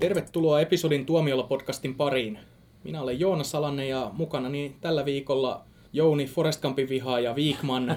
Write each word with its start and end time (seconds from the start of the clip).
Tervetuloa 0.00 0.60
episodin 0.60 1.06
Tuomiolla 1.06 1.42
podcastin 1.42 1.94
pariin. 1.94 2.38
Minä 2.84 3.02
olen 3.02 3.20
Joona 3.20 3.44
Salanen 3.44 3.88
ja 3.88 4.10
mukana 4.12 4.48
niin 4.48 4.76
tällä 4.80 5.04
viikolla 5.04 5.64
Jouni 5.92 6.26
Forest 6.26 6.62
Gumpin 6.62 6.88
vihaaja 6.88 7.34
Viikman, 7.34 7.86
Mä 7.86 7.96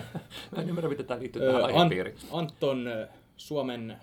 en 0.62 0.70
ymmärrä, 0.70 0.90
miten 0.90 1.06
tämä 1.06 1.20
liittyy 1.20 1.42
tähän 1.42 1.64
aihepiiriin. 1.66 2.16
Anton 2.32 2.90
Suomen 3.38 3.96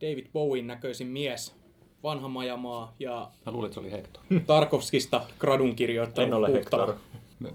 David 0.00 0.26
Bowen 0.32 0.66
näköisin 0.66 1.06
mies, 1.06 1.54
vanha 2.02 2.28
majamaa 2.28 2.94
ja 2.98 3.30
Mä 3.46 3.52
luulin, 3.52 3.66
että 3.66 3.74
se 3.74 3.80
oli 3.80 3.90
Hector. 3.92 4.22
Tarkovskista 4.46 5.20
gradun 5.38 5.76
kirjoittanut 5.76 6.28
En 6.28 6.34
ole. 6.34 6.52
Hector. 6.52 6.94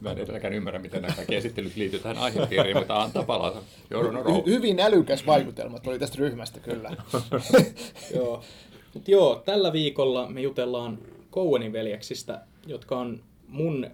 Mä- 0.01 0.11
en 0.11 0.17
edelläkään 0.17 0.53
ymmärrä, 0.53 0.79
miten 0.79 1.01
nämä 1.01 1.15
kaikki 1.15 1.35
esittelyt 1.35 1.75
liittyy 1.75 1.99
tähän 1.99 2.17
aihepiiriin, 2.17 2.77
mutta 2.77 3.01
antaa 3.03 3.23
palata. 3.23 3.59
Joudun 3.89 4.15
Hy- 4.15 4.45
hyvin 4.45 4.79
älykäs 4.79 5.25
vaikutelma 5.25 5.79
tuli 5.79 5.99
tästä 5.99 6.15
ryhmästä 6.19 6.59
kyllä. 6.59 6.91
Joo. 8.15 8.43
Mut 8.93 9.07
joo, 9.07 9.41
tällä 9.45 9.73
viikolla 9.73 10.29
me 10.29 10.41
jutellaan 10.41 10.99
Cowenin 11.31 11.73
veljeksistä, 11.73 12.41
jotka 12.67 12.99
on 12.99 13.23
mun 13.47 13.87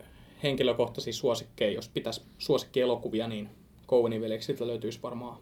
henkilökohtaisia 0.43 1.13
suosikkeja. 1.13 1.71
Jos 1.71 1.89
pitäisi 1.89 2.21
suosikkielokuvia, 2.37 3.27
niin 3.27 3.49
Cowenin 3.87 4.21
veljeksiltä 4.21 4.67
löytyisi 4.67 4.99
varmaan 5.03 5.37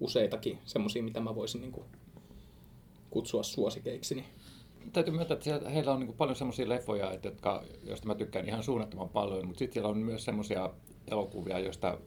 useitakin 0.00 0.58
semmoisia, 0.64 1.02
mitä 1.02 1.20
mä 1.20 1.34
voisin 1.34 1.60
niinku 1.60 1.84
kutsua 3.10 3.42
suosikeiksi. 3.42 4.14
Niin 4.14 4.26
Täytyy 4.92 5.14
myöntää, 5.14 5.34
että 5.34 5.70
heillä 5.70 5.92
on 5.92 6.00
niin 6.00 6.12
paljon 6.12 6.36
semmoisia 6.36 6.68
leffoja, 6.68 7.12
että, 7.12 7.28
jotka, 7.28 7.62
joista 7.84 8.06
mä 8.06 8.14
tykkään 8.14 8.48
ihan 8.48 8.62
suunnattoman 8.62 9.08
paljon, 9.08 9.46
mutta 9.46 9.58
sitten 9.58 9.72
siellä 9.74 9.88
on 9.88 9.98
myös 9.98 10.24
semmoisia 10.24 10.70
elokuvia, 11.10 11.58
joista 11.58 11.98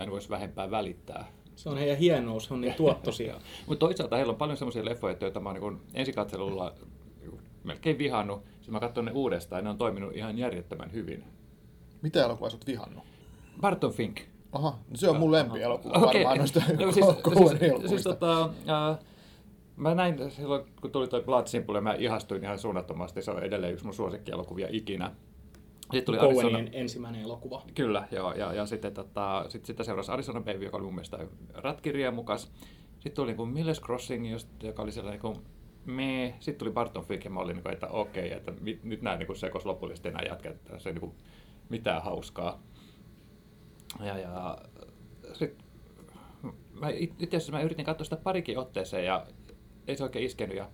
en 0.00 0.10
voisi 0.10 0.28
vähempää 0.28 0.70
välittää. 0.70 1.32
Se 1.56 1.68
on 1.68 1.78
heidän 1.78 1.98
hienous, 1.98 2.52
on 2.52 2.60
niin 2.60 2.74
tuottoisia. 2.74 3.34
Mutta 3.66 3.86
toisaalta 3.86 4.16
heillä 4.16 4.30
on 4.30 4.36
paljon 4.36 4.56
semmoisia 4.56 4.84
leffoja, 4.84 5.16
joita 5.20 5.40
mä 5.40 5.48
oon 5.48 5.60
niin 5.60 5.80
ensikatselulla 5.94 6.72
niin 7.20 7.40
melkein 7.64 7.98
vihannut. 7.98 8.42
Sitten 8.54 8.72
mä 8.72 8.80
katson 8.80 9.04
ne 9.04 9.12
uudestaan 9.12 9.60
ja 9.60 9.64
ne 9.64 9.70
on 9.70 9.78
toiminut 9.78 10.16
ihan 10.16 10.38
järjettömän 10.38 10.92
hyvin. 10.92 11.24
Mitä 12.02 12.24
elokuvaa 12.24 12.50
sä 12.50 12.56
oot 12.56 12.66
vihannut? 12.66 13.04
Barton 13.60 13.92
Fink. 13.92 14.20
Aha, 14.52 14.78
no 14.90 14.96
se 14.96 15.08
on 15.08 15.16
mun 15.16 15.32
lempielokuva 15.32 15.94
Okei. 15.94 16.06
varmaan 16.06 16.38
noista 16.38 16.60
No, 16.80 16.92
siis, 16.92 16.94
siis, 16.94 17.06
elokuvista. 17.06 17.88
siis 17.88 18.02
tota, 18.02 18.42
äh, 18.42 18.98
mä 19.76 19.94
näin 19.94 20.30
silloin, 20.30 20.64
kun 20.80 20.90
tuli 20.90 21.08
toi 21.08 21.22
Blood 21.22 21.46
Simple, 21.46 21.78
ja 21.78 21.82
mä 21.82 21.94
ihastuin 21.94 22.44
ihan 22.44 22.58
suunnattomasti. 22.58 23.22
Se 23.22 23.30
on 23.30 23.42
edelleen 23.42 23.72
yksi 23.72 23.84
mun 23.84 23.94
suosikkielokuvia 23.94 24.68
ikinä. 24.70 25.10
Sitten 25.94 26.14
tuli 26.14 26.18
Arizona, 26.18 26.48
Cowenin 26.48 26.70
ensimmäinen 26.72 27.22
elokuva. 27.22 27.62
Kyllä, 27.74 28.08
joo, 28.10 28.32
ja, 28.32 28.52
ja 28.52 28.66
sitten 28.66 28.94
tota, 28.94 29.44
sit, 29.48 29.64
sitä 29.64 29.84
seurasi 29.84 30.12
Arizona 30.12 30.40
Baby, 30.40 30.64
joka 30.64 30.76
oli 30.76 30.84
mun 30.84 30.94
mielestä 30.94 31.18
ratkiriemukas. 31.54 32.52
Sitten 32.92 33.12
tuli 33.12 33.34
niin 33.34 33.48
Milles 33.48 33.80
Crossing, 33.80 34.26
joka 34.62 34.82
oli 34.82 34.92
sellainen 34.92 35.20
niin 35.22 35.42
me. 35.84 36.34
Sitten 36.40 36.58
tuli 36.58 36.70
Barton 36.70 37.04
Fink 37.04 37.24
ja 37.24 37.30
mä 37.30 37.40
olin, 37.40 37.54
niin 37.56 37.62
kuin, 37.62 37.72
että 37.72 37.88
okei, 37.88 38.32
että 38.32 38.52
mi, 38.60 38.80
nyt 38.82 39.02
nämä 39.02 39.16
niin 39.16 39.36
sekos 39.36 39.66
lopullisesti 39.66 40.08
enää 40.08 40.22
jatkaa, 40.22 40.52
että 40.52 40.78
se 40.78 40.88
ei 40.88 40.92
niin 40.92 41.00
kuin 41.00 41.14
mitään 41.68 42.02
hauskaa. 42.02 42.62
Ja, 44.00 44.18
ja 44.18 44.58
sitten 45.32 45.64
itse 47.18 47.36
asiassa 47.36 47.52
mä 47.52 47.62
yritin 47.62 47.84
katsoa 47.84 48.04
sitä 48.04 48.16
parikin 48.16 48.58
otteeseen 48.58 49.04
ja 49.04 49.26
ei 49.88 49.96
se 49.96 50.04
oikein 50.04 50.24
iskenyt. 50.24 50.56
Ja 50.56 50.68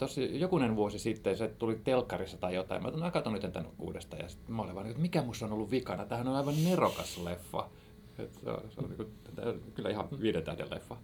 tossa 0.00 0.20
jokunen 0.20 0.76
vuosi 0.76 0.98
sitten 0.98 1.36
se 1.36 1.48
tuli 1.48 1.80
telkkarissa 1.84 2.36
tai 2.36 2.54
jotain. 2.54 2.82
Mä 2.82 2.88
otan, 2.88 3.00
mä 3.00 3.10
katson 3.10 3.32
nyt 3.32 3.52
tämän 3.52 3.70
uudestaan 3.78 4.22
ja 4.22 4.28
sitten 4.28 4.54
mä 4.54 4.62
olin 4.62 4.74
vaan, 4.74 4.86
että 4.86 5.02
mikä 5.02 5.22
musta 5.22 5.44
on 5.44 5.52
ollut 5.52 5.70
vikana. 5.70 6.06
Tämähän 6.06 6.28
on 6.28 6.36
aivan 6.36 6.64
nerokas 6.64 7.18
leffa. 7.18 7.68
Et 8.18 8.34
se 8.34 8.50
on, 8.50 8.62
se 8.70 8.80
on 8.80 8.88
niinku, 8.88 9.04
kyllä 9.74 9.90
ihan 9.90 10.08
viiden 10.20 10.42
tähden 10.42 10.70
leffa. 10.70 10.96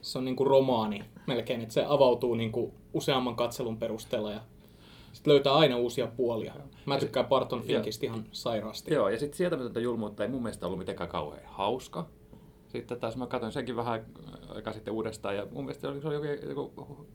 Se 0.00 0.18
on 0.18 0.24
niinku 0.24 0.44
romaani 0.44 1.04
melkein, 1.26 1.60
että 1.60 1.74
se 1.74 1.84
avautuu 1.88 2.34
niinku 2.34 2.74
useamman 2.92 3.36
katselun 3.36 3.76
perusteella 3.76 4.32
ja 4.32 4.40
sitten 5.12 5.32
löytää 5.32 5.54
aina 5.54 5.76
uusia 5.76 6.06
puolia. 6.06 6.54
Mä 6.86 6.98
tykkään 6.98 7.26
Barton 7.26 7.62
Finkistä 7.62 8.06
ihan 8.06 8.24
sairaasti. 8.32 8.94
Joo, 8.94 9.08
ja 9.08 9.18
sitten 9.18 9.36
sietämätöntä 9.36 9.80
julmuutta 9.80 10.22
ei 10.22 10.28
mun 10.28 10.42
mielestä 10.42 10.66
ollut 10.66 10.78
mitenkään 10.78 11.10
kauhean 11.10 11.42
hauska. 11.46 12.06
Sitten 12.68 13.00
taas 13.00 13.16
mä 13.16 13.26
katsoin 13.26 13.52
senkin 13.52 13.76
vähän 13.76 14.04
aikaa 14.48 14.72
sitten 14.72 14.94
uudestaan 14.94 15.36
ja 15.36 15.46
mun 15.50 15.64
mielestä 15.64 15.80
se 15.80 15.88
oli, 15.88 16.00
se 16.00 16.08
oli 16.08 16.48
joku 16.48 17.06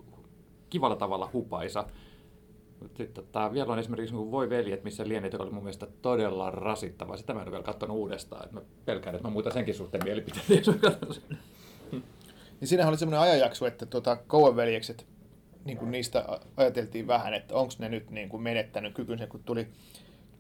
kivalla 0.74 0.96
tavalla 0.96 1.30
hupaisa. 1.34 1.86
Sitten 2.80 3.08
tota, 3.14 3.54
vielä 3.54 3.74
on 3.74 3.80
esimerkiksi 3.80 4.16
niin 4.16 4.32
Voi 4.32 4.50
veljet, 4.50 4.84
missä 4.84 5.08
lienet, 5.08 5.34
joka 5.34 5.44
oli 5.44 5.52
mun 5.52 5.64
mielestä 5.64 5.88
todella 6.02 6.52
rasittava. 6.52 7.18
Sitä 7.18 7.34
mä 7.34 7.40
en 7.40 7.46
ole 7.48 7.52
vielä 7.52 7.64
katsonut 7.64 7.98
uudestaan. 7.98 8.50
Mä 8.52 8.62
pelkään, 8.86 9.16
että 9.16 9.28
mä 9.28 9.34
muutan 9.34 9.52
senkin 9.54 9.76
suhteen 9.76 10.04
mielipiteeni, 10.04 10.56
jos. 11.08 11.22
Niin 12.60 12.68
siinähän 12.68 12.92
oli 12.92 12.98
semmoinen 12.98 13.22
ajanjakso, 13.22 13.68
että 13.68 13.86
tuota, 13.86 14.18
Coen 14.28 14.56
veljekset, 14.56 15.06
niin 15.66 15.78
kuin 15.78 15.92
niistä 15.92 16.40
ajateltiin 16.58 17.08
vähän, 17.08 17.34
että 17.34 17.56
onko 17.56 17.74
ne 17.80 17.90
nyt 17.90 18.10
niin 18.10 18.30
kuin 18.30 18.44
menettänyt 18.44 18.94
kykynsä, 18.94 19.28
kun 19.28 19.44
tuli, 19.44 19.68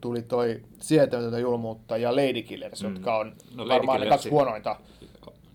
tuli 0.01 0.21
toi 0.21 0.61
sietämätöntä 0.79 1.39
julmuutta 1.39 1.97
ja 1.97 2.15
Lady 2.15 2.41
Killers, 2.41 2.83
mm. 2.83 2.89
jotka 2.89 3.17
on 3.17 3.35
No, 3.55 3.67
varmaan 3.67 4.01
ne 4.01 4.07
kaksi 4.07 4.29
huonointa. 4.29 4.75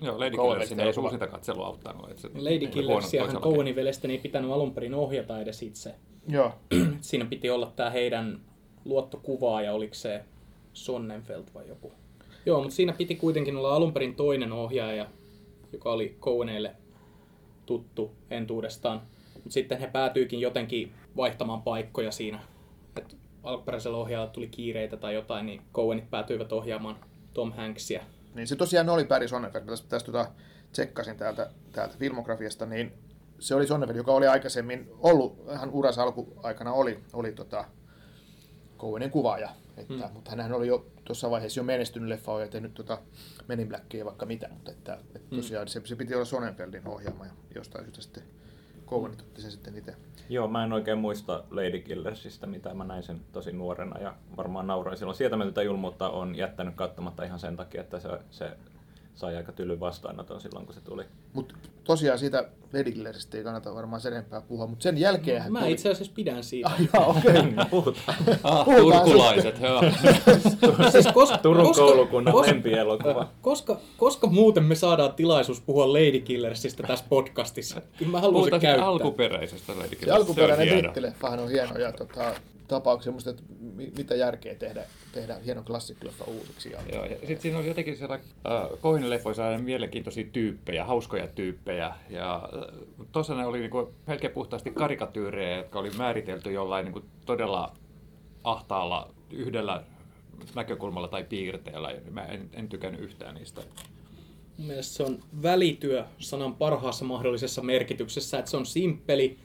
Joo, 0.02 0.18
Lady 0.20 0.30
Killersin 0.30 0.80
ei 0.80 0.92
veljet- 0.92 0.98
uusinta 0.98 1.26
katselu 1.26 1.62
auttanut. 1.62 2.18
Se, 2.18 2.28
Lady 2.28 2.58
huono 2.58 2.72
Killersiahan 2.72 3.30
toisella 3.30 3.52
Cowenin 3.54 3.76
veljesten 3.76 4.10
ei 4.10 4.18
pitänyt 4.18 4.50
alun 4.50 4.74
perin 4.74 4.94
ohjata 4.94 5.40
edes 5.40 5.62
itse. 5.62 5.94
Joo, 6.28 6.52
Siinä 7.00 7.24
piti 7.24 7.50
olla 7.50 7.72
tämä 7.76 7.90
heidän 7.90 8.40
luottokuvaaja, 8.84 9.72
oliko 9.72 9.94
se 9.94 10.24
Sonnenfeld 10.72 11.44
vai 11.54 11.68
joku. 11.68 11.92
Joo, 12.46 12.60
mutta 12.60 12.74
siinä 12.74 12.92
piti 12.92 13.14
kuitenkin 13.16 13.56
olla 13.56 13.74
alun 13.74 13.92
perin 13.92 14.14
toinen 14.16 14.52
ohjaaja, 14.52 15.06
joka 15.72 15.92
oli 15.92 16.16
Coweneille 16.20 16.74
tuttu 17.66 18.10
entuudestaan. 18.30 19.00
Mutta 19.34 19.50
sitten 19.50 19.78
he 19.78 19.86
päätyikin 19.86 20.40
jotenkin 20.40 20.92
vaihtamaan 21.16 21.62
paikkoja 21.62 22.10
siinä. 22.12 22.40
Et 22.96 23.16
alkuperäisellä 23.42 23.96
ohjaajalla 23.98 24.32
tuli 24.32 24.48
kiireitä 24.48 24.96
tai 24.96 25.14
jotain, 25.14 25.46
niin 25.46 25.62
Cowenit 25.74 26.10
päätyivät 26.10 26.52
ohjaamaan 26.52 26.96
Tom 27.34 27.52
Hanksia. 27.52 28.02
Niin 28.38 28.48
se 28.48 28.56
tosiaan 28.56 28.88
oli 28.88 29.04
Barry 29.04 29.28
Sonnenfeld. 29.28 29.64
Tästä, 29.64 29.88
tästä 29.88 30.12
tota, 30.12 30.30
tsekkasin 30.72 31.16
täältä, 31.16 31.50
täältä 31.72 31.94
filmografiasta, 31.98 32.66
niin 32.66 32.92
se 33.38 33.54
oli 33.54 33.66
Sonnenfeld, 33.66 33.96
joka 33.96 34.12
oli 34.12 34.26
aikaisemmin 34.26 34.90
ollut, 34.98 35.38
hän 35.54 35.70
uransa 35.70 36.02
alkuaikana 36.02 36.72
oli, 36.72 37.04
oli 37.12 37.32
tota, 37.32 37.64
Coenin 38.78 39.10
kuvaaja. 39.10 39.50
Että, 39.76 39.94
Hmm. 39.94 40.02
mm. 40.02 40.12
Mutta 40.12 40.30
hän 40.30 40.52
oli 40.52 40.66
jo 40.66 40.86
tuossa 41.04 41.30
vaiheessa 41.30 41.60
jo 41.60 41.64
menestynyt 41.64 42.08
leffa 42.08 42.40
ja 42.40 42.48
tehnyt 42.48 42.74
tota 42.74 42.98
Men 43.48 43.60
in 43.60 43.68
Blackia 43.68 44.04
vaikka 44.04 44.26
mitä, 44.26 44.48
mutta 44.48 44.70
että, 44.70 44.98
että 45.14 45.36
tosiaan 45.36 45.68
se, 45.68 45.80
se, 45.84 45.96
piti 45.96 46.14
olla 46.14 46.24
Sonnenfeldin 46.24 46.88
ohjaama 46.88 47.24
ja 47.24 47.32
jostain 47.54 47.84
syystä 47.84 48.02
sitten 48.02 48.22
Coenit 48.90 49.20
otti 49.20 49.42
sen 49.42 49.50
sitten 49.50 49.76
itse. 49.76 49.96
Joo, 50.28 50.48
mä 50.48 50.64
en 50.64 50.72
oikein 50.72 50.98
muista 50.98 51.44
Lady 51.50 51.80
Killersistä, 51.80 52.46
mitä 52.46 52.74
mä 52.74 52.84
näin 52.84 53.02
sen 53.02 53.20
tosi 53.32 53.52
nuorena 53.52 54.00
ja 54.00 54.14
varmaan 54.36 54.66
nauroin 54.66 54.98
silloin. 54.98 55.16
Sietämätöntä 55.16 55.62
julmuutta 55.62 56.10
on 56.10 56.34
jättänyt 56.34 56.74
katsomatta 56.74 57.24
ihan 57.24 57.38
sen 57.38 57.56
takia, 57.56 57.80
että 57.80 58.00
se, 58.00 58.08
se 58.30 58.56
sai 59.14 59.36
aika 59.36 59.52
tylyn 59.52 59.80
vastaanoton 59.80 60.40
silloin, 60.40 60.66
kun 60.66 60.74
se 60.74 60.80
tuli. 60.80 61.04
Mutta 61.32 61.54
tosiaan 61.84 62.18
siitä 62.18 62.48
Lady 62.72 62.92
Killersistä 62.92 63.38
ei 63.38 63.44
kannata 63.44 63.74
varmaan 63.74 64.00
sen 64.00 64.12
enempää 64.12 64.40
puhua, 64.40 64.66
mutta 64.66 64.82
sen 64.82 64.98
jälkeen 64.98 65.42
hän 65.42 65.52
Mä 65.52 65.60
tuli... 65.60 65.72
itse 65.72 65.90
asiassa 65.90 66.12
pidän 66.14 66.44
siitä. 66.44 66.68
Ah, 66.68 66.80
jaa, 66.94 67.06
okei. 67.06 67.32
Puhutaan. 67.70 68.16
Ah, 68.44 68.64
turkulaiset, 68.64 69.60
joo. 69.60 69.82
siis 70.92 71.06
koska, 71.14 71.38
Turun 71.38 71.66
koska, 71.66 71.82
koulukunnan 71.84 72.34
koska- 72.34 72.52
lempielokuva. 72.52 73.28
Koska, 73.42 73.80
koska 73.96 74.26
muuten 74.26 74.64
me 74.64 74.74
saadaan 74.74 75.12
tilaisuus 75.14 75.60
puhua 75.60 75.92
Lady 75.92 76.20
Killersistä 76.20 76.82
tässä 76.82 77.04
podcastissa? 77.08 77.82
Kyllä 77.98 78.10
mä 78.12 78.20
haluan 78.20 78.34
se 78.44 78.50
Puhutaan 78.50 78.60
siitä 78.60 78.66
käyttää. 78.72 78.88
alkuperäisestä 78.88 79.72
Lady 79.72 79.88
Se 79.88 79.96
Killeristä, 79.96 80.14
alkuperäinen 80.14 80.68
on 80.68 80.72
hieno. 80.74 80.82
brittileffahan 80.82 81.38
on 81.38 81.48
hieno 81.50 81.78
ja 81.78 81.92
tota, 81.92 82.34
tapauksia 82.68 83.12
musta, 83.12 83.30
että 83.30 83.42
mi- 83.74 83.92
mitä 83.98 84.14
järkeä 84.14 84.54
tehdä, 84.54 84.82
tehdä 85.12 85.36
hieno 85.44 85.62
klassikkileffa 85.62 86.24
uusiksi. 86.24 86.70
Ja, 86.72 86.78
Joo, 86.92 87.04
ja 87.04 87.16
sitten 87.18 87.40
siinä 87.40 87.58
oli 87.58 87.68
jotenkin 87.68 87.96
siellä 87.96 88.14
äh, 88.14 88.22
Cohenin 88.82 89.10
leffoissa 89.10 89.46
aina 89.46 89.58
mielenkiintoisia 89.62 90.24
tyyppejä, 90.32 90.84
hauskoja 90.84 91.17
tyyppejä. 91.26 91.94
Ja 92.10 92.34
äh, 92.34 92.78
tuossa 93.12 93.34
ne 93.34 93.46
oli 93.46 93.60
niinku 93.60 93.94
melkein 94.06 94.32
puhtaasti 94.32 94.70
karikatyyrejä, 94.70 95.56
jotka 95.56 95.78
oli 95.78 95.90
määritelty 95.90 96.52
jollain 96.52 96.84
niinku 96.84 97.02
todella 97.26 97.72
ahtaalla 98.44 99.10
yhdellä 99.30 99.84
näkökulmalla 100.54 101.08
tai 101.08 101.24
piirteellä. 101.24 101.94
Mä 102.10 102.24
en, 102.24 102.50
en 102.52 102.68
tykännyt 102.68 103.00
yhtään 103.00 103.34
niistä. 103.34 103.60
Mun 104.58 104.66
mielestä 104.66 104.94
se 104.94 105.02
on 105.02 105.18
välityö 105.42 106.04
sanan 106.18 106.54
parhaassa 106.54 107.04
mahdollisessa 107.04 107.62
merkityksessä, 107.62 108.38
että 108.38 108.50
se 108.50 108.56
on 108.56 108.66
simppeli 108.66 109.38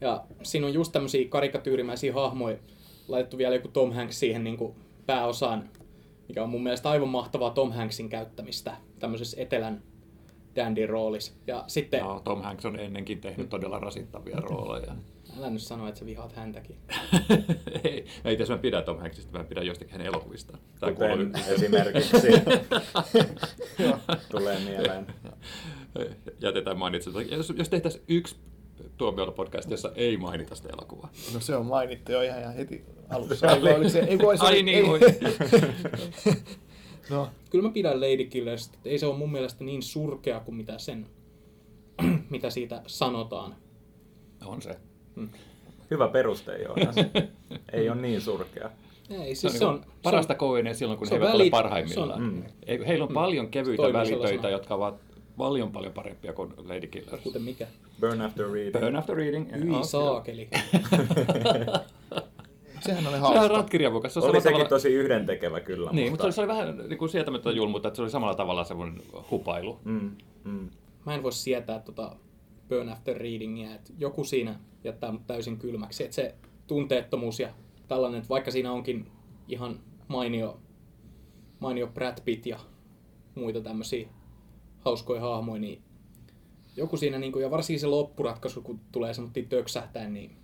ja 0.00 0.24
siinä 0.42 0.66
on 0.66 0.74
just 0.74 0.92
tämmöisiä 0.92 1.28
karikatyyrimäisiä 1.28 2.12
hahmoja 2.12 2.56
laitettu 3.08 3.38
vielä 3.38 3.54
joku 3.54 3.68
Tom 3.68 3.92
Hanks 3.92 4.20
siihen 4.20 4.44
niin 4.44 4.56
kuin 4.56 4.74
pääosaan, 5.06 5.70
mikä 6.28 6.42
on 6.42 6.50
mun 6.50 6.62
mielestä 6.62 6.90
aivan 6.90 7.08
mahtavaa 7.08 7.50
Tom 7.50 7.72
Hanksin 7.72 8.08
käyttämistä 8.08 8.76
tämmöisessä 8.98 9.36
etelän 9.40 9.82
dandy 10.56 10.86
roolissa. 10.86 11.32
Ja 11.46 11.64
sitten, 11.66 12.00
No, 12.00 12.20
Tom 12.24 12.42
Hanks 12.42 12.64
on 12.64 12.78
ennenkin 12.78 13.20
tehnyt 13.20 13.48
todella 13.48 13.78
rasittavia 13.78 14.36
rooleja. 14.50 14.94
älä 15.38 15.50
nyt 15.50 15.62
sano, 15.62 15.88
että 15.88 15.98
sä 16.00 16.06
vihaat 16.06 16.32
häntäkin. 16.32 16.76
Ei, 17.84 18.06
ei 18.24 18.36
tässä 18.36 18.54
mä 18.54 18.58
pidä 18.58 18.82
Tom 18.82 18.98
Hanksista, 18.98 19.38
mä 19.38 19.44
pidän 19.44 19.66
jostakin 19.66 19.92
hänen 19.92 20.06
elokuvistaan. 20.06 20.58
Tää 20.80 20.92
Kuten 20.92 21.08
kuuluu- 21.18 21.32
esimerkiksi 21.54 22.16
tulee 24.30 24.58
mieleen. 24.64 25.06
jätetään 26.40 26.78
mainitsematta. 26.78 27.34
Jos, 27.34 27.52
jos 27.56 27.68
tehtäisiin 27.68 28.04
yksi 28.08 28.36
tuomiolla-podcast, 28.96 29.70
jossa 29.70 29.92
ei 29.94 30.16
mainita 30.16 30.54
sitä 30.54 30.68
elokuvaa. 30.68 31.08
No 31.34 31.40
se 31.40 31.56
on 31.56 31.66
mainittu 31.66 32.12
jo 32.12 32.22
ihan, 32.22 32.54
heti 32.54 32.84
alussa. 33.08 33.46
Oliko 33.52 33.88
se, 33.88 33.98
ei, 34.00 34.18
voi, 34.18 34.38
se 34.38 34.44
Ai 34.44 34.62
niin, 34.62 34.84
ei. 34.84 35.00
No, 37.10 37.28
Kyllä 37.50 37.68
mä 37.68 37.72
pidän 37.72 38.00
Lady 38.00 38.24
Killerista. 38.24 38.78
Ei 38.84 38.98
se 38.98 39.06
ole 39.06 39.16
mun 39.16 39.32
mielestä 39.32 39.64
niin 39.64 39.82
surkea 39.82 40.40
kuin 40.40 40.54
mitä 40.54 40.78
sen, 40.78 41.06
mitä 42.30 42.50
siitä 42.50 42.82
sanotaan. 42.86 43.54
On 44.44 44.62
se. 44.62 44.76
Hyvä 45.90 46.08
peruste, 46.08 46.56
Joonas. 46.62 46.94
Ei 47.72 47.90
ole 47.90 48.00
niin 48.00 48.20
surkea. 48.20 48.70
Ei, 49.10 49.34
Se 49.34 49.46
on, 49.46 49.50
siis 49.50 49.58
se 49.58 49.64
on, 49.64 49.74
niinku 49.74 49.90
parasta 50.02 50.34
Coenia 50.34 50.74
silloin, 50.74 50.98
kun 50.98 51.08
he 51.08 51.14
eivät 51.14 51.34
ole 51.34 51.44
välit- 51.44 51.50
parhaimmillaan. 51.50 52.08
se 52.20 52.24
on- 52.24 52.32
Mm. 52.32 52.42
Ei- 52.66 52.86
Heillä 52.86 53.04
on 53.04 53.14
paljon 53.14 53.48
kevyitä 53.48 53.76
Toimii 53.82 53.92
välitöitä, 53.92 54.26
sellaisena. 54.26 54.50
jotka 54.50 54.74
ovat 54.74 54.94
paljon 55.36 55.72
paljon 55.72 55.92
parempia 55.92 56.32
kuin 56.32 56.52
Lady 56.68 56.86
Killers. 56.86 57.22
kuten 57.22 57.42
mikä. 57.42 57.66
Burn 58.00 58.20
after 58.20 58.46
reading. 58.52 58.72
Burn 58.80 58.96
After 58.96 59.16
Reading. 59.16 59.52
Hyi 59.54 59.84
saakeli. 59.84 60.48
sehän 62.80 63.06
oli 63.06 63.16
Se 63.16 63.22
on 63.24 63.34
hauska. 63.34 63.48
ratkirjavukas. 63.48 64.14
Se 64.14 64.18
Oli 64.20 64.24
samalla 64.26 64.40
sekin 64.40 64.52
tavalla... 64.54 64.68
tosi 64.68 64.88
yhdentekevä 64.88 65.60
kyllä. 65.60 65.90
Niin, 65.92 66.10
mutta 66.10 66.32
se 66.32 66.40
oli 66.40 66.48
vähän 66.48 66.78
niin 66.88 66.98
kuin 66.98 67.08
sietämättä 67.08 67.50
julmuutta, 67.50 67.88
että 67.88 67.96
se 67.96 68.02
oli 68.02 68.10
samalla 68.10 68.34
tavalla 68.34 68.64
semmoinen 68.64 69.02
hupailu. 69.30 69.78
Mm, 69.84 70.16
mm. 70.44 70.70
Mä 71.06 71.14
en 71.14 71.22
voi 71.22 71.32
sietää 71.32 71.78
tota 71.78 72.16
Burn 72.68 72.88
After 72.88 73.16
Readingia, 73.16 73.74
että 73.74 73.92
joku 73.98 74.24
siinä 74.24 74.58
jättää 74.84 75.12
mut 75.12 75.26
täysin 75.26 75.58
kylmäksi. 75.58 76.04
Että 76.04 76.14
se 76.14 76.34
tunteettomuus 76.66 77.40
ja 77.40 77.48
tällainen, 77.88 78.18
että 78.18 78.28
vaikka 78.28 78.50
siinä 78.50 78.72
onkin 78.72 79.06
ihan 79.48 79.80
mainio, 80.08 80.60
mainio 81.60 81.86
Brad 81.86 82.18
Pitt 82.24 82.46
ja 82.46 82.58
muita 83.34 83.60
tämmöisiä 83.60 84.08
hauskoja 84.80 85.20
hahmoja, 85.20 85.60
niin 85.60 85.82
joku 86.76 86.96
siinä, 86.96 87.18
niin 87.18 87.32
kuin, 87.32 87.42
ja 87.42 87.50
varsinkin 87.50 87.80
se 87.80 87.86
loppuratkaisu, 87.86 88.62
kun 88.62 88.80
tulee 88.92 89.14
semmoinen 89.14 89.48
töksähtäen, 89.48 90.12
niin 90.12 90.36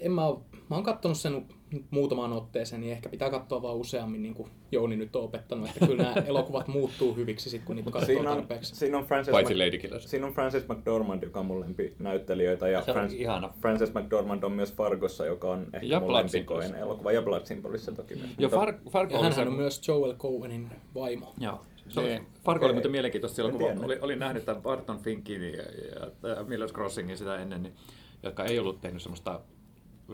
en 0.00 0.12
mä, 0.12 0.26
oo, 0.26 0.42
mä 0.70 0.76
oon 0.76 0.84
kattonut 0.84 1.18
sen 1.18 1.46
muutamaan 1.90 2.32
otteeseen, 2.32 2.80
niin 2.80 2.92
ehkä 2.92 3.08
pitää 3.08 3.30
katsoa 3.30 3.62
vaan 3.62 3.76
useammin, 3.76 4.22
niin 4.22 4.34
kuin 4.34 4.50
Jouni 4.72 4.96
nyt 4.96 5.16
on 5.16 5.22
opettanut, 5.22 5.68
että 5.68 5.86
kyllä 5.86 6.02
nämä 6.02 6.14
elokuvat 6.26 6.68
muuttuu 6.68 7.14
hyviksi 7.16 7.50
sit, 7.50 7.62
kun 7.64 7.76
niitä 7.76 7.90
katsoo 7.90 8.06
Siinä 8.06 8.30
on, 8.30 8.36
tarpeeksi. 8.36 8.74
siinä 8.76 8.98
on 8.98 9.04
Frances 9.04 9.32
Paitsi 9.32 9.54
Mac- 9.54 9.58
Lady 9.66 9.78
Killers. 9.78 10.10
Siinä 10.10 10.26
on 10.26 10.32
Frances 10.32 10.68
McDormand, 10.68 11.22
joka 11.22 11.40
on 11.40 11.46
mun 11.46 11.60
lempinäyttelijöitä. 11.60 12.68
Ja 12.68 12.82
Se 12.82 12.92
Frans- 12.92 13.14
ihana. 13.14 13.52
Frances 13.60 13.94
McDormand 13.94 14.42
on 14.42 14.52
myös 14.52 14.72
Fargossa, 14.74 15.26
joka 15.26 15.50
on 15.50 15.66
ehkä 15.72 15.86
Ja 15.86 16.00
mun 16.00 16.12
lempikoin 16.12 16.74
elokuva. 16.74 17.12
Ja 17.12 17.22
Blood 17.22 17.46
Symbolissa 17.46 17.92
toki 17.92 18.14
myös. 18.14 18.30
Jo 18.38 18.48
Mutta- 18.48 18.64
Far- 18.72 18.90
Fargo 18.90 19.14
Ja 19.14 19.18
hänhän 19.22 19.34
se... 19.44 19.50
on 19.50 19.56
myös 19.56 19.88
Joel 19.88 20.14
Cohenin 20.14 20.70
vaimo. 20.94 21.34
Joo. 21.38 21.60
Se 21.88 22.00
oli. 22.00 22.20
Fargo 22.44 22.64
oli 22.64 22.72
muuten 22.72 22.90
mielenkiintoista 22.90 23.36
silloin, 23.36 23.52
kun 23.54 23.62
tiennyt. 23.64 23.84
oli, 23.84 23.98
olin 24.00 24.18
nähnyt 24.18 24.44
tämän 24.44 24.62
Barton 24.62 24.98
Finkin 24.98 25.42
ja, 25.42 25.62
ja, 25.62 26.28
ja 26.28 26.36
Miller's 26.42 26.72
Crossingin 26.72 27.18
sitä 27.18 27.36
ennen, 27.36 27.62
niin, 27.62 27.74
jotka 28.22 28.44
ei 28.44 28.58
ollut 28.58 28.80
tehnyt 28.80 29.02
semmoista 29.02 29.40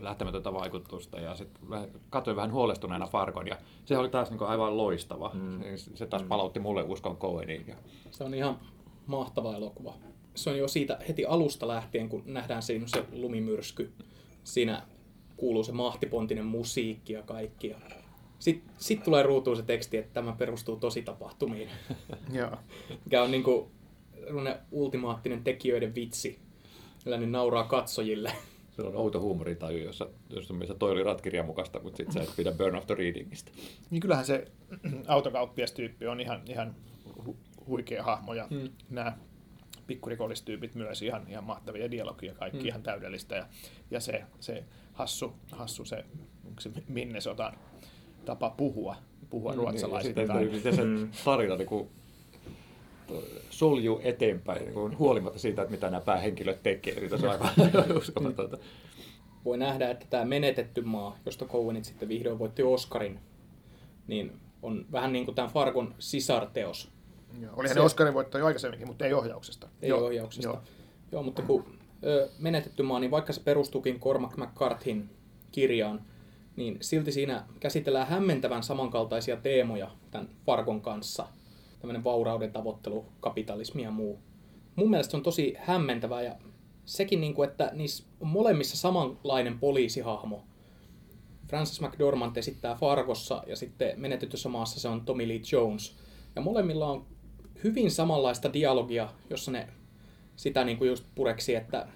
lähtemätöntä 0.03 0.53
vaikutusta 0.53 1.19
ja 1.19 1.35
sitten 1.35 1.61
katsoin 2.09 2.35
vähän 2.37 2.51
huolestuneena 2.51 3.07
Fargon 3.07 3.47
ja 3.47 3.57
se 3.85 3.97
oli 3.97 4.09
taas 4.09 4.29
niin 4.29 4.43
aivan 4.43 4.77
loistava. 4.77 5.31
Mm. 5.33 5.61
Se, 5.75 5.97
se 5.97 6.05
taas 6.05 6.23
palautti 6.23 6.59
mulle 6.59 6.83
uskon 6.83 7.17
Coheniin. 7.17 7.67
Ja, 7.67 7.75
Se 8.11 8.23
on 8.23 8.33
ihan 8.33 8.59
mahtava 9.07 9.55
elokuva. 9.55 9.93
Se 10.35 10.49
on 10.49 10.57
jo 10.57 10.67
siitä 10.67 10.99
heti 11.07 11.25
alusta 11.25 11.67
lähtien, 11.67 12.09
kun 12.09 12.23
nähdään 12.25 12.63
siinä 12.63 12.87
se 12.87 13.05
lumimyrsky. 13.11 13.91
Siinä 14.43 14.81
kuuluu 15.37 15.63
se 15.63 15.71
mahtipontinen 15.71 16.45
musiikki 16.45 17.13
ja 17.13 17.23
kaikki. 17.23 17.75
Sitten 18.39 18.73
sit 18.77 19.03
tulee 19.03 19.23
ruutuun 19.23 19.57
se 19.57 19.63
teksti, 19.63 19.97
että 19.97 20.13
tämä 20.13 20.35
perustuu 20.37 20.75
tositapahtumiin. 20.75 21.69
Joo. 22.39 22.57
Mikä 23.05 23.23
on 23.23 23.31
niinku 23.31 23.71
sellainen 24.25 24.55
ultimaattinen 24.71 25.43
tekijöiden 25.43 25.95
vitsi. 25.95 26.39
Millä 27.05 27.17
ne 27.17 27.25
nauraa 27.25 27.63
katsojille. 27.63 28.31
Se 28.77 28.87
on 28.87 28.95
outo 28.95 29.19
huumoritaju, 29.21 29.77
jossa, 29.85 30.09
jossa 30.29 30.53
mielestä 30.53 30.75
toi 30.79 30.91
oli 30.91 31.03
ratkirjan 31.03 31.45
mukaista, 31.45 31.79
mutta 31.79 31.97
sitten 31.97 32.13
sä 32.13 32.21
et 32.29 32.35
pidä 32.37 32.51
Burn 32.51 32.75
After 32.75 32.97
Readingista. 32.97 33.51
Niin 33.89 34.01
kyllähän 34.01 34.25
se 34.25 34.45
autokauppiastyyppi 35.07 36.07
on 36.07 36.19
ihan, 36.21 36.41
ihan 36.49 36.75
hu- 37.27 37.35
huikea 37.67 38.03
hahmo 38.03 38.33
ja 38.33 38.47
Mm. 38.49 38.69
nämä 38.89 39.17
pikkurikolistyypit 39.87 40.75
myös 40.75 41.01
ihan, 41.01 41.25
ihan 41.29 41.43
mahtavia 41.43 41.91
dialogia, 41.91 42.33
kaikki 42.33 42.59
Mm. 42.59 42.65
ihan 42.67 42.83
täydellistä 42.83 43.35
ja, 43.35 43.47
ja 43.91 43.99
se, 43.99 44.23
se 44.39 44.63
hassu, 44.93 45.33
hassu 45.51 45.85
se, 45.85 46.05
onko 46.45 46.61
se 46.61 46.71
Minnesotan 46.87 47.57
tapa 48.25 48.49
puhua, 48.49 48.95
puhua 49.29 49.51
Mm, 49.51 49.57
Niin, 49.57 49.63
ruotsalaisittain. 49.63 50.47
ja 50.47 50.53
sitten 50.53 50.75
se 50.75 50.81
tarina 51.25 51.55
niin 51.55 51.67
kuin, 51.67 51.89
soljuu 53.49 53.99
eteenpäin 54.03 54.61
niin 54.61 54.73
kuin, 54.73 54.97
huolimatta 54.97 55.39
siitä, 55.39 55.61
että 55.61 55.71
mitä 55.71 55.89
nämä 55.89 56.01
päähenkilöt 56.01 56.63
tekee. 56.63 56.93
Eli 56.93 57.09
se 57.09 57.15
on 57.15 57.29
aivan 57.29 57.97
uskomatonta. 57.97 58.57
Voi 59.45 59.57
nähdä, 59.57 59.89
että 59.89 60.05
tämä 60.09 60.25
menetetty 60.25 60.81
maa, 60.81 61.17
josta 61.25 61.45
Cowenit 61.45 61.85
sitten 61.85 62.09
vihdoin 62.09 62.39
voitti 62.39 62.63
Oscarin, 62.63 63.19
niin 64.07 64.31
on 64.61 64.85
vähän 64.91 65.13
niin 65.13 65.25
kuin 65.25 65.35
tämän 65.35 65.51
Fargon 65.51 65.95
sisarteos. 65.99 66.89
Joo, 67.41 67.53
Olihan 67.55 67.73
Se- 67.73 67.79
ne 67.79 67.85
Oscarin 67.85 68.13
voitto 68.13 68.37
jo 68.37 68.45
aikaisemminkin, 68.45 68.87
mutta 68.87 69.05
ei 69.05 69.13
ohjauksesta. 69.13 69.69
Ei 69.81 69.89
Joo, 69.89 70.05
ohjauksesta. 70.05 70.47
Joo. 70.47 70.61
Joo, 71.11 71.23
mutta 71.23 71.41
kun 71.41 71.65
ö, 72.05 72.29
menetetty 72.39 72.83
maa, 72.83 72.99
niin 72.99 73.11
vaikka 73.11 73.33
se 73.33 73.41
perustuukin 73.41 73.99
Cormac 73.99 74.37
McCarthyn 74.37 75.09
kirjaan, 75.51 76.01
niin 76.55 76.77
silti 76.81 77.11
siinä 77.11 77.43
käsitellään 77.59 78.07
hämmentävän 78.07 78.63
samankaltaisia 78.63 79.37
teemoja 79.37 79.91
tämän 80.11 80.29
Fargon 80.45 80.81
kanssa. 80.81 81.27
Tämmöinen 81.79 82.03
vaurauden 82.03 82.51
tavoittelu, 82.51 83.05
kapitalismi 83.19 83.83
ja 83.83 83.91
muu. 83.91 84.19
Mun 84.75 84.89
mielestä 84.89 85.11
se 85.11 85.17
on 85.17 85.23
tosi 85.23 85.55
hämmentävää 85.59 86.21
ja 86.21 86.35
sekin, 86.85 87.21
niin 87.21 87.33
kuin, 87.33 87.49
että 87.49 87.71
niissä 87.73 88.03
on 88.19 88.27
molemmissa 88.27 88.77
samanlainen 88.77 89.59
poliisihahmo. 89.59 90.43
Francis 91.47 91.81
McDormand 91.81 92.37
esittää 92.37 92.75
Fargossa 92.75 93.43
ja 93.47 93.55
sitten 93.55 93.99
menetetyssä 93.99 94.49
maassa 94.49 94.79
se 94.79 94.87
on 94.87 95.05
Tommy 95.05 95.27
Lee 95.27 95.41
Jones. 95.51 95.95
Ja 96.35 96.41
molemmilla 96.41 96.87
on 96.87 97.05
hyvin 97.63 97.91
samanlaista 97.91 98.53
dialogia, 98.53 99.09
jossa 99.29 99.51
ne 99.51 99.67
sitä 100.35 100.63
niin 100.63 100.77
kuin 100.77 100.87
just 100.87 101.05
pureksi, 101.15 101.55
että 101.55 101.87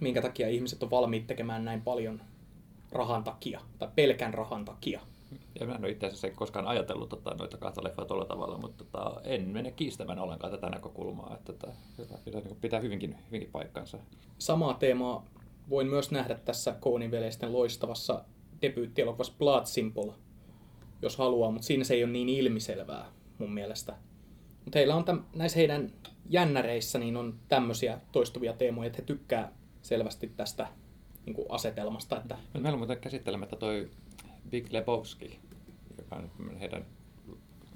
minkä 0.00 0.22
takia 0.22 0.48
ihmiset 0.48 0.82
on 0.82 0.90
valmiit 0.90 1.26
tekemään 1.26 1.64
näin 1.64 1.82
paljon 1.82 2.22
rahan 2.92 3.24
takia, 3.24 3.60
tai 3.78 3.88
pelkän 3.96 4.34
rahan 4.34 4.64
takia. 4.64 5.00
Ja 5.60 5.66
mä 5.66 5.74
en 5.74 5.84
ole 5.84 5.90
itse 5.90 6.06
asiassa 6.06 6.30
koskaan 6.30 6.66
ajatellut 6.66 7.08
tota, 7.08 7.34
noita 7.34 7.56
kahta 7.56 7.84
leffaa 7.84 8.04
tuolla 8.04 8.24
tavalla, 8.24 8.58
mutta 8.58 8.84
tota, 8.84 9.20
en 9.24 9.48
mene 9.48 9.70
kiistämään 9.72 10.18
ollenkaan 10.18 10.52
tätä 10.52 10.70
näkökulmaa. 10.70 11.34
Että 11.34 11.52
tota, 11.52 11.72
pitää, 11.96 12.18
pitää, 12.24 12.40
niin 12.40 12.56
pitää 12.60 12.80
hyvinkin, 12.80 13.16
hyvinkin 13.26 13.50
paikkansa. 13.52 13.98
Samaa 14.38 14.74
teemaa 14.74 15.26
voin 15.70 15.86
myös 15.86 16.10
nähdä 16.10 16.34
tässä 16.34 16.74
Coenin 16.80 17.10
veljesten 17.10 17.52
loistavassa 17.52 18.24
debyyttielokuvassa 18.62 19.32
Blood 19.38 19.66
Simple, 19.66 20.12
jos 21.02 21.16
haluaa, 21.16 21.50
mutta 21.50 21.66
siinä 21.66 21.84
se 21.84 21.94
ei 21.94 22.04
ole 22.04 22.12
niin 22.12 22.28
ilmiselvää 22.28 23.06
mun 23.38 23.52
mielestä. 23.52 23.94
Mutta 24.64 24.78
heillä 24.78 24.96
on 24.96 25.04
täm, 25.04 25.24
näissä 25.34 25.58
heidän 25.58 25.92
jännäreissä 26.28 26.98
niin 26.98 27.16
on 27.16 27.34
tämmöisiä 27.48 28.00
toistuvia 28.12 28.52
teemoja, 28.52 28.86
että 28.86 29.02
he 29.02 29.06
tykkää 29.06 29.52
selvästi 29.82 30.32
tästä 30.36 30.66
niin 31.26 31.36
asetelmasta, 31.48 32.16
että 32.16 32.38
meillä 32.54 32.72
on 32.72 32.78
muuten 32.78 32.98
käsittelemättä 32.98 33.56
toi 33.56 33.90
Big 34.50 34.66
Lebowski, 34.72 35.38
joka 35.98 36.16
on 36.16 36.30
heidän 36.60 36.86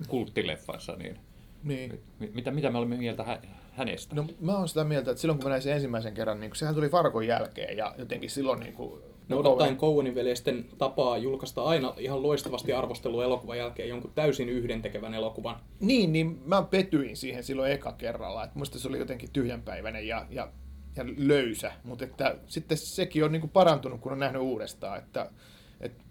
kulttileffansa, 0.09 0.97
niin 0.97 1.19
Niin. 1.65 2.01
mit- 2.19 2.35
mitä, 2.35 2.51
mitä 2.51 2.71
me 2.71 2.79
olemme 2.79 2.97
mieltä 2.97 3.25
hä- 3.25 3.41
hänestä? 3.73 4.15
No 4.15 4.25
mä 4.41 4.59
oon 4.59 4.69
sitä 4.69 4.85
mieltä, 4.85 5.11
että 5.11 5.21
silloin 5.21 5.39
kun 5.39 5.45
mä 5.45 5.51
näin 5.51 5.63
sen 5.63 5.73
ensimmäisen 5.75 6.15
kerran, 6.15 6.41
niin 6.41 6.51
sehän 6.55 6.75
tuli 6.75 6.89
Fargon 6.89 7.27
jälkeen 7.27 7.77
ja 7.77 7.95
jotenkin 7.99 8.31
silloin 8.31 8.61
niin 8.61 8.73
kuin, 8.75 9.03
No 9.29 9.39
odottaen 9.39 9.77
Coenin 9.77 10.15
veljesten 10.15 10.65
tapaa 10.79 11.19
julkaista 11.19 11.63
aina 11.63 11.95
ihan 11.99 12.23
loistavasti 12.23 12.73
arvostelua 12.73 13.25
elokuvan 13.25 13.59
jälkeen 13.59 13.89
jonkun 13.89 14.13
täysin 14.15 14.49
yhdentekevän 14.49 15.15
elokuvan. 15.15 15.57
Niin, 15.81 16.13
niin 16.13 16.43
mä 16.47 16.63
petyin 16.63 17.17
siihen 17.17 17.45
silloin 17.45 17.73
eka 17.73 17.93
kerralla. 17.93 18.45
Että 18.45 18.59
musta 18.59 18.79
se 18.79 18.89
oli 18.89 18.99
jotenkin 18.99 19.31
tyhjänpäiväinen 19.33 20.07
ja, 20.09 20.27
ja, 20.31 20.49
ja 20.97 21.05
löysä. 21.17 21.73
Mutta 21.85 22.05
että 22.05 22.37
sitten 22.47 22.79
sekin 22.79 23.25
on 23.25 23.33
niinku 23.33 23.49
parantunut, 23.49 24.01
kun 24.01 24.13
on 24.13 24.19
nähnyt 24.19 24.43
uudestaan. 24.43 24.99
Että, 24.99 25.31
että 25.81 26.05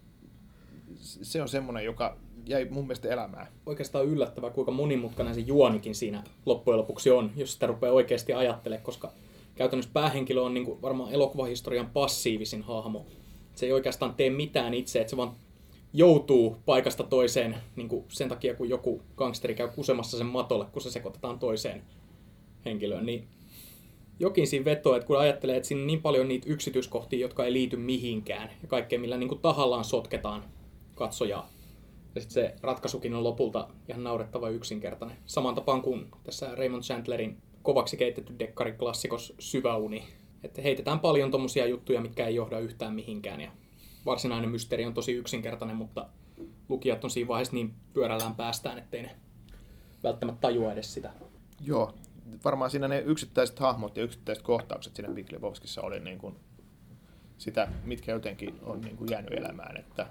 se 1.04 1.42
on 1.42 1.50
semmoinen, 1.50 1.86
joka 1.86 2.18
jäi 2.46 2.66
mun 2.66 2.84
mielestä 2.84 3.10
elämään. 3.10 3.48
Oikeastaan 3.66 4.06
yllättävää, 4.06 4.50
kuinka 4.50 4.72
monimutkainen 4.72 5.36
se 5.36 5.42
juonikin 5.42 5.96
siinä 5.96 6.24
loppujen 6.46 6.78
lopuksi 6.78 7.12
on, 7.12 7.32
jos 7.36 7.54
sitä 7.54 7.68
rupeaa 7.68 7.94
oikeasti 7.94 8.34
ajattelemaan, 8.34 8.84
koska 8.84 9.12
käytännössä 9.56 9.92
päähenkilö 9.94 10.42
on 10.42 10.54
niin 10.54 10.66
kuin 10.66 10.82
varmaan 10.82 11.12
elokuvahistorian 11.12 11.90
passiivisin 11.90 12.62
hahmo. 12.62 13.06
Se 13.56 13.66
ei 13.66 13.72
oikeastaan 13.72 14.14
tee 14.14 14.30
mitään 14.30 14.74
itse, 14.74 15.02
että 15.02 15.10
se 15.10 15.18
vaan 15.18 15.36
joutuu 15.94 16.58
paikasta 16.66 17.04
toiseen 17.04 17.56
niin 17.76 17.90
kuin 17.90 18.06
sen 18.08 18.30
takia, 18.30 18.56
kun 18.56 18.70
joku 18.70 19.02
gangsteri 19.16 19.56
käy 19.56 19.68
kusemassa 19.68 20.18
sen 20.18 20.28
matolle, 20.28 20.66
kun 20.66 20.82
se 20.82 20.92
sekoitetaan 20.92 21.40
toiseen 21.40 21.84
henkilöön. 22.66 23.06
Niin 23.06 23.28
jokin 24.20 24.48
siinä 24.48 24.66
vetoo, 24.66 24.96
että 24.96 25.08
kun 25.08 25.20
ajattelee, 25.20 25.58
että 25.58 25.68
siinä 25.68 25.82
on 25.82 25.88
niin 25.88 26.02
paljon 26.02 26.28
niitä 26.28 26.50
yksityiskohtia, 26.50 27.20
jotka 27.20 27.46
ei 27.46 27.54
liity 27.54 27.78
mihinkään, 27.78 28.50
ja 28.62 28.68
kaikkea, 28.68 29.00
millä 29.00 29.18
niin 29.18 29.30
kuin 29.30 29.42
tahallaan 29.42 29.84
sotketaan 29.84 30.44
katsojaa. 30.96 31.50
Ja 32.16 32.22
sitten 32.22 32.34
se 32.34 32.56
ratkaisukin 32.62 33.14
on 33.14 33.24
lopulta 33.24 33.68
ihan 33.90 34.04
naurettava 34.04 34.50
yksinkertainen. 34.50 35.18
Saman 35.26 35.56
tapaan 35.56 35.82
kuin 35.82 36.12
tässä 36.24 36.56
Raymond 36.56 36.84
Chandlerin 36.84 37.38
kovaksi 37.62 37.98
keitetty 37.98 38.40
dekkariklassikos 38.40 39.34
syväuni. 39.40 40.04
Että 40.44 40.62
heitetään 40.62 41.00
paljon 41.00 41.32
tommosia 41.32 41.66
juttuja, 41.66 42.02
mitkä 42.02 42.28
ei 42.28 42.36
johda 42.36 42.60
yhtään 42.60 42.94
mihinkään. 42.94 43.42
Ja 43.42 43.52
varsinainen 44.06 44.50
mysteeri 44.50 44.86
on 44.86 44.94
tosi 44.94 45.12
yksinkertainen, 45.12 45.76
mutta 45.78 46.10
lukijat 46.70 47.04
on 47.04 47.10
siinä 47.10 47.28
vaiheessa 47.28 47.54
niin 47.54 47.74
pyörällään 47.94 48.36
päästään, 48.36 48.78
ettei 48.78 49.02
ne 49.02 49.16
välttämättä 50.04 50.42
tajua 50.42 50.74
edes 50.74 50.94
sitä. 50.94 51.14
Joo, 51.62 51.94
varmaan 52.46 52.72
siinä 52.72 52.88
ne 52.88 53.00
yksittäiset 53.00 53.60
hahmot 53.60 53.98
ja 53.98 54.04
yksittäiset 54.04 54.44
kohtaukset 54.44 54.96
siinä 54.96 55.14
Big 55.14 55.32
Lebowskissa 55.32 55.82
oli 55.82 56.00
niin 56.00 56.18
kuin 56.18 56.36
sitä, 57.38 57.68
mitkä 57.84 58.12
jotenkin 58.12 58.60
on 58.64 58.82
niin 58.82 58.98
kuin 58.98 59.12
jäänyt 59.12 59.34
elämään. 59.34 59.78
Että, 59.78 60.08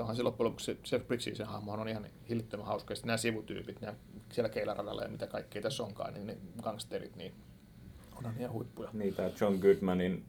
että 0.00 0.04
onhan 0.04 0.16
se 0.16 0.22
loppujen 0.22 0.46
lopuksi 0.46 0.64
se 0.64 0.96
Jeff 0.96 1.06
Bridgesin 1.06 1.36
se 1.36 1.44
hahmo 1.44 1.72
on 1.72 1.88
ihan 1.88 2.06
hillittömän 2.28 2.66
hauska. 2.66 2.94
Sitten 2.94 3.06
nämä 3.06 3.16
sivutyypit, 3.16 3.80
nämä 3.80 3.94
siellä 4.32 4.48
keilaradalla 4.48 5.02
ja 5.02 5.08
mitä 5.08 5.26
kaikkea 5.26 5.62
tässä 5.62 5.82
onkaan, 5.82 6.14
niin 6.14 6.26
ne 6.26 6.36
gangsterit, 6.62 7.16
niin 7.16 7.32
onhan 8.16 8.34
ihan 8.38 8.52
huippuja. 8.52 8.90
Niin, 8.92 9.14
tämä 9.14 9.30
John 9.40 9.58
Goodmanin 9.58 10.24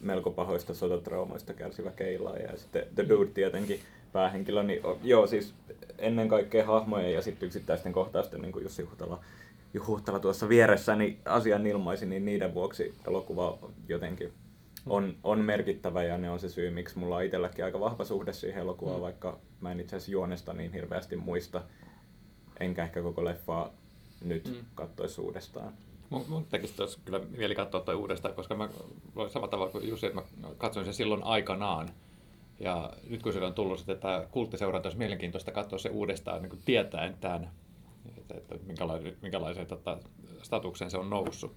melko 0.00 0.30
pahoista 0.30 0.74
sotatraumoista 0.74 1.54
kärsivä 1.54 1.90
keilaaja 1.90 2.50
ja 2.50 2.56
sitten 2.56 2.86
The 2.94 3.08
Dude 3.08 3.30
tietenkin 3.30 3.80
päähenkilö, 4.12 4.62
niin 4.62 4.80
joo 5.02 5.26
siis 5.26 5.54
ennen 5.98 6.28
kaikkea 6.28 6.66
hahmojen 6.66 7.12
ja 7.12 7.22
sitten 7.22 7.46
yksittäisten 7.46 7.92
kohtausten, 7.92 8.42
niin 8.42 8.52
kuin 8.52 8.62
Jussi 8.62 8.82
Huhtala, 8.82 9.24
Huhtala 9.86 10.18
tuossa 10.20 10.48
vieressä, 10.48 10.96
niin 10.96 11.18
asian 11.24 11.66
ilmaisi, 11.66 12.06
niin 12.06 12.24
niiden 12.24 12.54
vuoksi 12.54 12.94
elokuva 13.06 13.58
jotenkin 13.88 14.32
on, 14.86 15.16
on 15.22 15.38
merkittävä 15.38 16.02
ja 16.02 16.18
ne 16.18 16.30
on 16.30 16.38
se 16.40 16.48
syy, 16.48 16.70
miksi 16.70 16.98
mulla 16.98 17.16
on 17.16 17.24
itselläkin 17.24 17.64
aika 17.64 17.80
vahva 17.80 18.04
suhde 18.04 18.32
siihen 18.32 18.60
elokuvaan, 18.62 19.00
vaikka 19.00 19.38
mä 19.60 19.72
en 19.72 19.80
itse 19.80 19.96
asiassa 19.96 20.12
juonesta 20.12 20.52
niin 20.52 20.72
hirveästi 20.72 21.16
muista, 21.16 21.62
enkä 22.60 22.84
ehkä 22.84 23.02
koko 23.02 23.24
leffaa 23.24 23.70
nyt 24.24 24.44
Mm. 24.48 24.66
katsoisi 24.74 25.20
uudestaan. 25.20 25.72
Mun, 26.10 26.24
mun 26.28 26.46
tekisi 26.46 26.74
tos 26.76 26.98
kyllä 27.04 27.20
mieli 27.36 27.54
katsoa 27.54 27.80
toi 27.80 27.94
uudestaan, 27.94 28.34
koska 28.34 28.54
mä 28.54 28.68
olen 29.16 29.30
samalla 29.30 29.50
tavalla 29.50 29.72
kuin 29.72 29.88
Jussi, 29.88 30.06
että 30.06 30.20
mä 30.20 30.48
katsoin 30.58 30.84
sen 30.84 30.94
silloin 30.94 31.22
aikanaan. 31.24 31.90
Ja 32.60 32.92
nyt 33.08 33.22
kun 33.22 33.32
sillä 33.32 33.46
on 33.46 33.54
tullut 33.54 33.78
sitten 33.78 33.98
tämä 33.98 34.26
kulttiseuranta, 34.30 34.86
olisi 34.86 34.98
mielenkiintoista 34.98 35.52
katsoa 35.52 35.78
se 35.78 35.88
uudestaan 35.88 36.42
niin 36.42 36.62
tietäen 36.64 37.16
tämän, 37.20 37.50
että, 38.18 38.34
että 38.34 38.54
minkälaisen, 38.66 39.16
minkälaiseen 39.22 39.66
tota, 39.66 39.98
statukseen 40.42 40.90
se 40.90 40.98
on 40.98 41.10
noussut. 41.10 41.52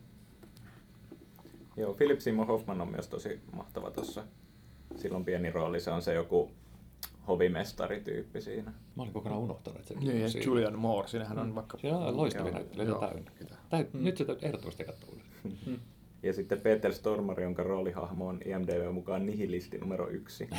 Joo, 1.77 1.93
Philip 1.93 2.19
Seymour 2.19 2.47
Hoffman 2.47 2.81
on 2.81 2.87
myös 2.91 3.07
tosi 3.07 3.39
mahtava 3.55 3.91
tuossa. 3.91 4.23
Silloin 4.95 5.25
pieni 5.25 5.51
rooli, 5.51 5.79
se 5.79 5.91
on 5.91 6.01
se 6.01 6.13
joku 6.13 6.51
hovimestarityyppi 7.27 8.41
siinä. 8.41 8.71
Mä 8.95 9.03
olin 9.03 9.13
kokonaan 9.13 9.41
unohtanut, 9.41 9.79
että 9.79 9.87
sekin 9.87 10.03
Niin, 10.07 10.15
on 10.15 10.21
ja 10.21 10.29
siinä. 10.29 10.45
Julian 10.45 10.79
Moore, 10.79 11.07
siinähän 11.07 11.39
on 11.39 11.55
vaikka... 11.55 11.77
Siinä 11.77 11.97
on 11.97 12.17
loistavia 12.17 12.51
Joo, 12.51 12.59
näyttelijöitä 12.59 13.07
täynnä. 13.07 13.31
kyllä. 13.37 13.55
Täy, 13.69 13.85
Nyt 13.93 14.17
sitä 14.17 14.35
ehdottomasti 14.41 14.83
katsoa 14.83 15.09
uudestaan. 15.09 15.79
Ja 16.23 16.33
sitten 16.33 16.61
Peter 16.61 16.93
Stormare, 16.93 17.43
jonka 17.43 17.63
roolihahmo 17.63 18.27
on 18.27 18.39
IMDb 18.45 18.93
mukaan 18.93 19.25
nihilisti 19.25 19.77
numero 19.77 20.09
yksi. 20.09 20.49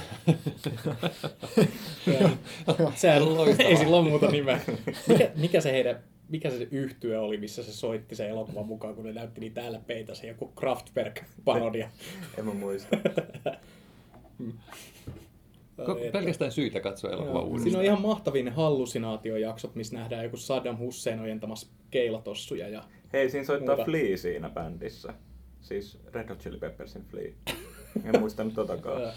Sehän 2.95 3.25
Loistavaa. 3.37 3.71
ei 3.71 3.77
sillä 3.77 3.97
ole 3.97 4.09
muuta 4.09 4.31
nimeä. 4.31 4.61
Mikä, 5.09 5.31
mikä 5.37 5.61
se 5.61 5.73
heidän 5.73 5.99
mikä 6.29 6.51
se 6.51 6.69
yhtye 6.71 7.19
oli, 7.19 7.37
missä 7.37 7.63
se 7.63 7.73
soitti 7.73 8.15
sen 8.17 8.29
elokuvan 8.29 8.67
mukaan, 8.67 8.95
kun 8.95 9.05
ne 9.05 9.13
näytti 9.13 9.41
niin 9.41 9.55
täällä 9.55 9.81
peitä 9.87 10.15
se 10.15 10.27
joku 10.27 10.53
Kraftwerk-parodia. 10.57 11.89
En 12.39 12.45
mä 12.45 12.55
muista. 12.55 12.97
Ko- 15.81 16.13
Pelkästään 16.13 16.53
syitä 16.53 16.81
katsoa 16.81 17.11
elokuva 17.11 17.33
Joo. 17.33 17.43
uudestaan. 17.43 17.63
Siinä 17.63 17.79
on 17.79 17.85
ihan 17.85 18.03
mahtavia 18.03 18.45
ne 18.45 18.51
hallusinaatiojaksot, 18.51 19.75
missä 19.75 19.97
nähdään 19.97 20.25
joku 20.25 20.37
Saddam 20.37 20.79
Hussein 20.79 21.21
ojentamassa 21.21 21.67
keilatossuja. 21.91 22.69
Ja... 22.69 22.85
Hei, 23.13 23.31
siinä 23.31 23.47
soittaa 23.47 23.77
Muuta. 23.77 23.91
Flea 23.91 24.17
siinä 24.17 24.51
bändissä. 24.51 25.15
Siis 25.61 25.99
Red 26.13 26.29
Hot 26.29 26.39
Chili 26.39 26.59
Peppersin 26.59 27.05
Flea. 27.05 27.33
En 28.05 28.21
muista 28.21 28.45
nyt 28.45 28.55
totakaan. 28.55 29.03
Ää, 29.03 29.13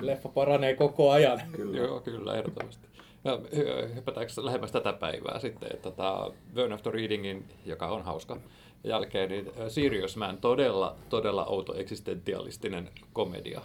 Leffa 0.00 0.28
paranee 0.28 0.74
koko 0.74 1.10
ajan. 1.10 1.40
Kyllä. 1.52 1.78
Joo, 1.78 2.00
kyllä, 2.00 2.36
ehdottomasti. 2.38 2.88
No, 3.24 3.36
hy- 3.36 3.94
hypätäänkö 3.94 4.32
lähemmäs 4.36 4.72
tätä 4.72 4.92
päivää 4.92 5.38
sitten, 5.38 5.68
että 5.72 5.90
tota, 5.90 6.32
Burn 6.54 6.72
After 6.72 6.92
Readingin, 6.92 7.44
joka 7.66 7.88
on 7.88 8.02
hauska, 8.02 8.36
jälkeen, 8.84 9.30
niin 9.30 9.50
ö, 9.60 9.70
Serious 9.70 10.16
Man, 10.16 10.38
todella, 10.38 10.96
todella 11.08 11.44
outo 11.44 11.74
eksistentialistinen 11.74 12.90
komedia, 13.12 13.60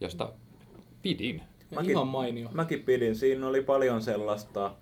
josta 0.00 0.32
pidin. 1.02 1.42
Ja 1.70 1.80
ihan 1.80 2.06
mainio. 2.06 2.48
Mäkin 2.52 2.82
pidin. 2.82 3.16
Siinä 3.16 3.46
oli 3.48 3.62
paljon 3.62 4.02
sellaista 4.02 4.74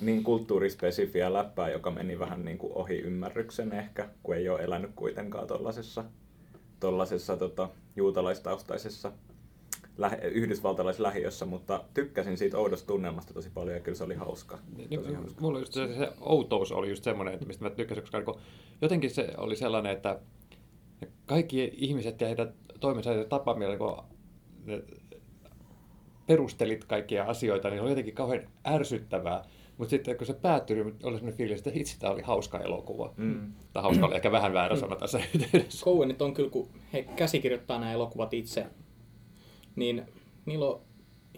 niin 0.00 0.24
kulttuurispesifiä 0.24 1.32
läppää, 1.32 1.70
joka 1.70 1.90
meni 1.90 2.18
vähän 2.18 2.44
niin 2.44 2.58
kuin 2.58 2.72
ohi 2.72 2.98
ymmärryksen 2.98 3.72
ehkä, 3.72 4.08
kun 4.22 4.36
ei 4.36 4.48
ole 4.48 4.60
elänyt 4.60 4.90
kuitenkaan 4.96 5.46
tollasessa 6.80 7.36
tota, 7.36 7.68
juutalaistaustaisessa 7.96 9.12
lähe, 9.98 10.16
yhdysvaltalaislähiössä, 10.16 11.46
mutta 11.46 11.84
tykkäsin 11.94 12.38
siitä 12.38 12.58
oudosta 12.58 12.86
tunnelmasta 12.86 13.34
tosi 13.34 13.50
paljon 13.54 13.76
ja 13.76 13.80
kyllä 13.80 13.98
se 13.98 14.04
oli 14.04 14.14
hauska. 14.14 14.58
Niin, 14.76 15.00
Tosi 15.00 15.14
hauska. 15.14 15.40
mulla 15.40 15.58
just 15.58 15.72
se, 15.72 15.94
se 15.94 16.12
outous 16.20 16.72
oli 16.72 16.88
just 16.88 17.04
semmoinen, 17.04 17.34
että 17.34 17.46
mistä 17.46 17.64
mä 17.64 17.70
tykkäsin, 17.70 18.02
koska 18.02 18.18
niin 18.18 18.40
jotenkin 18.82 19.10
se 19.10 19.28
oli 19.36 19.56
sellainen, 19.56 19.92
että 19.92 20.20
kaikki 21.26 21.72
ihmiset 21.76 22.20
ja 22.20 22.26
heidän 22.26 22.54
toimensa 22.80 23.12
ja 23.12 23.24
tapaamilla, 23.24 23.76
niin 24.66 24.82
perustelit 26.26 26.84
kaikkia 26.84 27.24
asioita, 27.24 27.70
niin 27.70 27.82
oli 27.82 27.90
jotenkin 27.90 28.14
kauhean 28.14 28.48
ärsyttävää. 28.66 29.44
Mutta 29.78 29.90
sitten 29.90 30.16
kun 30.16 30.26
se 30.26 30.34
päättyi, 30.34 30.76
niin 30.76 30.86
oli 30.86 30.96
sellainen 30.98 31.34
fiilis, 31.34 31.58
että 31.58 31.70
itse 31.74 31.98
tämä 31.98 32.12
oli 32.12 32.22
hauska 32.22 32.58
elokuva. 32.58 33.14
Mm. 33.16 33.52
Tai 33.72 33.82
hauska 33.82 34.06
oli 34.06 34.14
ehkä 34.14 34.32
vähän 34.32 34.52
väärä 34.52 34.76
sana 34.76 34.96
tässä 34.96 35.18
yhteydessä. 35.34 35.84
Coenit 35.84 36.22
on 36.22 36.34
kyllä, 36.34 36.50
kun 36.50 36.68
he 36.92 37.02
käsikirjoittaa 37.02 37.78
nämä 37.78 37.92
elokuvat 37.92 38.34
itse, 38.34 38.66
niin 39.76 40.02
niillä 40.46 40.66
on 40.66 40.80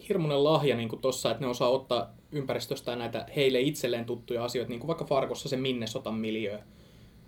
hirmuinen 0.09 0.45
lahja 0.45 0.77
niin 0.77 0.89
kuin 0.89 1.01
että 1.31 1.41
ne 1.41 1.47
osaa 1.47 1.69
ottaa 1.69 2.15
ympäristöstä 2.33 2.97
näitä 2.97 3.27
heille 3.37 3.61
itselleen 3.61 4.05
tuttuja 4.05 4.45
asioita, 4.45 4.71
niin 4.71 4.81
kuin 4.81 4.89
vaikka 4.89 5.05
Fargossa 5.05 5.49
se 5.49 5.57
Minnesotan 5.57 6.15
miljö. 6.15 6.61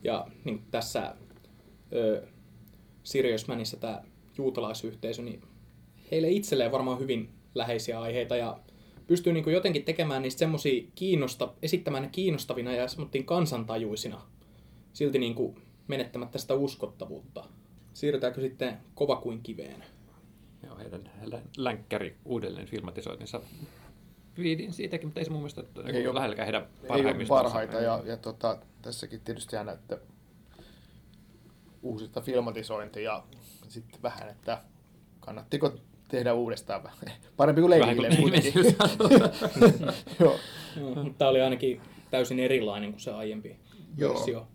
Ja 0.04 0.26
niin 0.44 0.62
tässä 0.70 1.14
ö, 1.92 2.26
Sirius 3.02 3.48
Manissa 3.48 3.76
tämä 3.76 4.02
juutalaisyhteisö, 4.38 5.22
niin 5.22 5.42
heille 6.10 6.30
itselleen 6.30 6.72
varmaan 6.72 6.98
hyvin 6.98 7.30
läheisiä 7.54 8.00
aiheita 8.00 8.36
ja 8.36 8.58
pystyy 9.06 9.32
niin 9.32 9.44
kuin 9.44 9.54
jotenkin 9.54 9.84
tekemään 9.84 10.22
niistä 10.22 10.38
semmosia 10.38 10.82
kiinnosta, 10.94 11.52
esittämään 11.62 12.02
ne 12.02 12.08
kiinnostavina 12.12 12.72
ja 12.72 12.88
semmoittiin 12.88 13.24
kansantajuisina 13.24 14.22
silti 14.92 15.18
niin 15.18 15.34
kuin 15.34 15.56
menettämättä 15.88 16.38
sitä 16.38 16.54
uskottavuutta. 16.54 17.44
Siirrytäänkö 17.92 18.40
sitten 18.40 18.78
kova 18.94 19.16
kuin 19.16 19.42
kiveen? 19.42 19.84
Joo, 20.66 20.78
heidän 20.78 21.10
lä- 21.24 21.42
länkkäri 21.56 22.16
uudelleen 22.24 22.66
filmatisoinninsa. 22.66 23.40
Viidin 24.38 24.72
siitäkin, 24.72 25.06
mutta 25.08 25.20
ei 25.20 25.24
se 25.24 25.30
mun 25.30 25.40
mielestä 25.40 25.62
Ei 25.86 25.96
ei 25.96 26.06
ole- 26.06 26.14
lähelläkään 26.14 26.46
heidän 26.46 26.66
Ei 26.82 27.06
ole 27.06 27.24
parhaita 27.28 27.76
ja, 27.80 28.02
ja 28.04 28.16
tota, 28.16 28.58
tässäkin 28.82 29.20
tietysti 29.20 29.56
aina, 29.56 29.72
että 29.72 29.98
uusista 31.82 32.20
filmatisointi 32.20 33.02
ja 33.02 33.24
sitten 33.68 34.02
vähän, 34.02 34.28
että 34.28 34.62
kannattiko 35.20 35.72
tehdä 36.08 36.34
uudestaan 36.34 36.82
vähän. 36.82 36.98
Parempi 37.36 37.60
kuin 37.60 37.80
Vähän 37.80 38.02
leikille 38.02 38.16
kuin. 38.16 38.32
Mutta 40.94 41.14
tämä 41.18 41.28
oli 41.28 41.40
ainakin 41.40 41.80
täysin 42.10 42.40
erilainen 42.40 42.90
kuin 42.90 43.00
se 43.00 43.10
aiempi 43.10 43.56
Joo. 43.96 44.14
versio. 44.14 44.46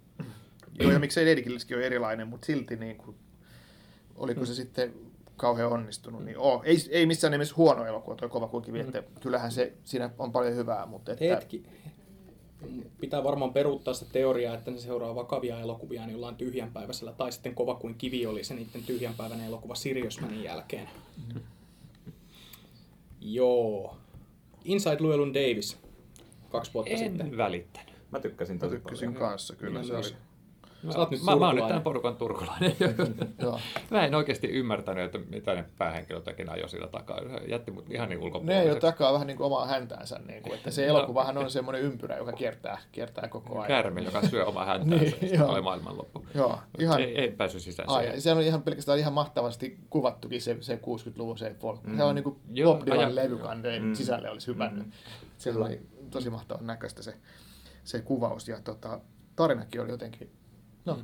Joo, 0.79 0.91
ja 0.91 0.99
miksei 0.99 1.29
Lady 1.29 1.41
Killskin 1.41 1.77
ole 1.77 1.85
erilainen, 1.85 2.27
mutta 2.27 2.45
silti 2.45 2.75
niin 2.75 2.97
kuin, 2.97 3.15
oliko 4.15 4.45
se 4.45 4.53
sitten 4.55 4.93
kauhean 5.37 5.71
onnistunut, 5.71 6.25
niin 6.25 6.37
oo. 6.37 6.61
Ei, 6.65 6.77
ei 6.89 7.05
missään 7.05 7.31
nimessä 7.31 7.55
huono 7.57 7.85
elokuva 7.85 8.15
tuo 8.15 8.29
Kova 8.29 8.47
kuin 8.47 8.63
kivi, 8.63 8.79
että 8.79 9.03
kyllähän 9.21 9.51
se, 9.51 9.73
siinä 9.83 10.09
on 10.19 10.31
paljon 10.31 10.55
hyvää, 10.55 10.85
mutta 10.85 11.11
että, 11.11 11.25
Hetki. 11.25 11.63
Pitää 12.99 13.23
varmaan 13.23 13.53
peruuttaa 13.53 13.93
se 13.93 14.05
teoria, 14.11 14.53
että 14.53 14.71
ne 14.71 14.77
seuraa 14.77 15.15
vakavia 15.15 15.59
elokuvia 15.59 16.05
niin 16.05 16.13
jollain 16.13 16.35
tyhjänpäiväisellä, 16.35 17.11
tai 17.13 17.31
sitten 17.31 17.55
kova 17.55 17.75
kuin 17.75 17.95
kivi 17.95 18.25
oli 18.25 18.43
se 18.43 18.53
niiden 18.53 18.83
tyhjänpäiväinen 18.83 19.47
elokuva 19.47 19.75
Sirius 19.75 20.21
Manin 20.21 20.43
jälkeen. 20.43 20.89
Joo. 23.21 23.97
Inside 24.63 24.97
Llewellyn 24.99 25.33
Davis, 25.33 25.77
kaksi 26.49 26.73
vuotta 26.73 26.97
sitten. 26.97 27.27
En 27.27 27.37
välittänyt. 27.37 27.95
Mä 28.11 28.19
tykkäsin 28.19 28.55
mä 28.55 28.59
tosi 28.59 28.75
tykkäsin 28.75 29.13
paljon. 29.13 29.29
kanssa, 29.29 29.55
kyllä 29.55 29.73
Minä 29.73 29.83
se 29.83 29.93
myös. 29.93 30.07
oli. 30.07 30.15
Sä 30.93 31.07
nyt 31.11 31.23
mä, 31.23 31.35
mä 31.35 31.45
oon 31.47 31.55
nyt 31.55 31.67
tämän 31.67 31.81
porukan 31.83 32.15
turkulainen. 32.15 32.75
Mä 33.91 34.05
en 34.05 34.15
oikeasti 34.15 34.47
ymmärtänyt, 34.47 35.05
että 35.05 35.17
mitä 35.29 35.53
ne 35.53 35.65
päähenkilöt 35.77 36.27
oikein 36.27 36.49
ajoi 36.49 36.69
sillä 36.69 36.87
takaa. 36.87 37.19
Se 37.19 37.45
jätti 37.47 37.71
mut 37.71 37.91
ihan 37.91 38.09
niin 38.09 38.19
Ne 38.19 38.23
ei 38.23 38.27
ole 38.27 38.35
ulkopuoliseksi. 38.35 38.79
takaa 38.81 39.13
vähän 39.13 39.27
niin 39.27 39.37
kuin 39.37 39.47
omaa 39.47 39.65
häntäänsä, 39.67 40.19
niin 40.27 40.43
kuin, 40.43 40.53
että 40.53 40.71
se 40.71 40.87
elokuvahan 40.87 41.37
on 41.37 41.51
semmoinen 41.51 41.81
ympyrä, 41.81 42.17
joka 42.17 42.31
kiertää, 42.31 42.77
kiertää 42.91 43.27
koko 43.27 43.55
ajan. 43.59 43.67
Kärme, 43.67 44.01
joka 44.01 44.21
syö 44.27 44.45
omaa 44.45 44.65
häntäänsä. 44.71 45.15
Niin, 45.21 45.41
oli 45.41 45.61
maailmanloppu. 45.61 46.25
Joo, 46.35 46.59
ihan, 46.79 47.01
Ei, 47.01 47.21
ei 47.21 47.31
päässyt 47.31 47.61
sisään 47.61 47.89
Ai, 47.89 48.03
siihen. 48.03 48.21
se 48.21 48.31
on 48.31 48.41
ihan 48.41 48.61
pelkästään 48.61 48.99
ihan 48.99 49.13
mahtavasti 49.13 49.77
kuvattukin 49.89 50.41
se, 50.41 50.57
se 50.61 50.75
60-luvun 50.75 51.37
se 51.37 51.55
folk. 51.59 51.83
Mm. 51.83 51.97
Se 51.97 52.03
on 52.03 52.15
niin 52.15 52.23
kuin 52.23 52.35
Joo, 52.53 52.73
Bob 52.75 52.85
Dylan 52.85 53.15
levykanteen 53.15 53.83
Mm. 53.83 53.93
sisälle 53.93 54.29
olisi 54.29 54.47
hypännyt. 54.47 54.85
Mm. 54.85 54.91
Se 55.37 55.53
oli 55.55 55.79
tosi 56.11 56.29
mahtavan 56.29 56.67
näköistä 56.67 57.03
se, 57.03 57.13
se 57.83 58.01
kuvaus 58.01 58.47
ja 58.47 58.61
tota, 58.63 58.99
tarinakin 59.35 59.81
oli 59.81 59.89
jotenkin 59.89 60.29
no, 60.85 60.99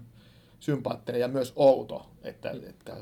sympaattinen 0.59 1.21
ja 1.21 1.27
myös 1.27 1.53
outo, 1.55 2.09
että, 2.23 2.53
Mm. 2.53 2.69
että 2.69 2.97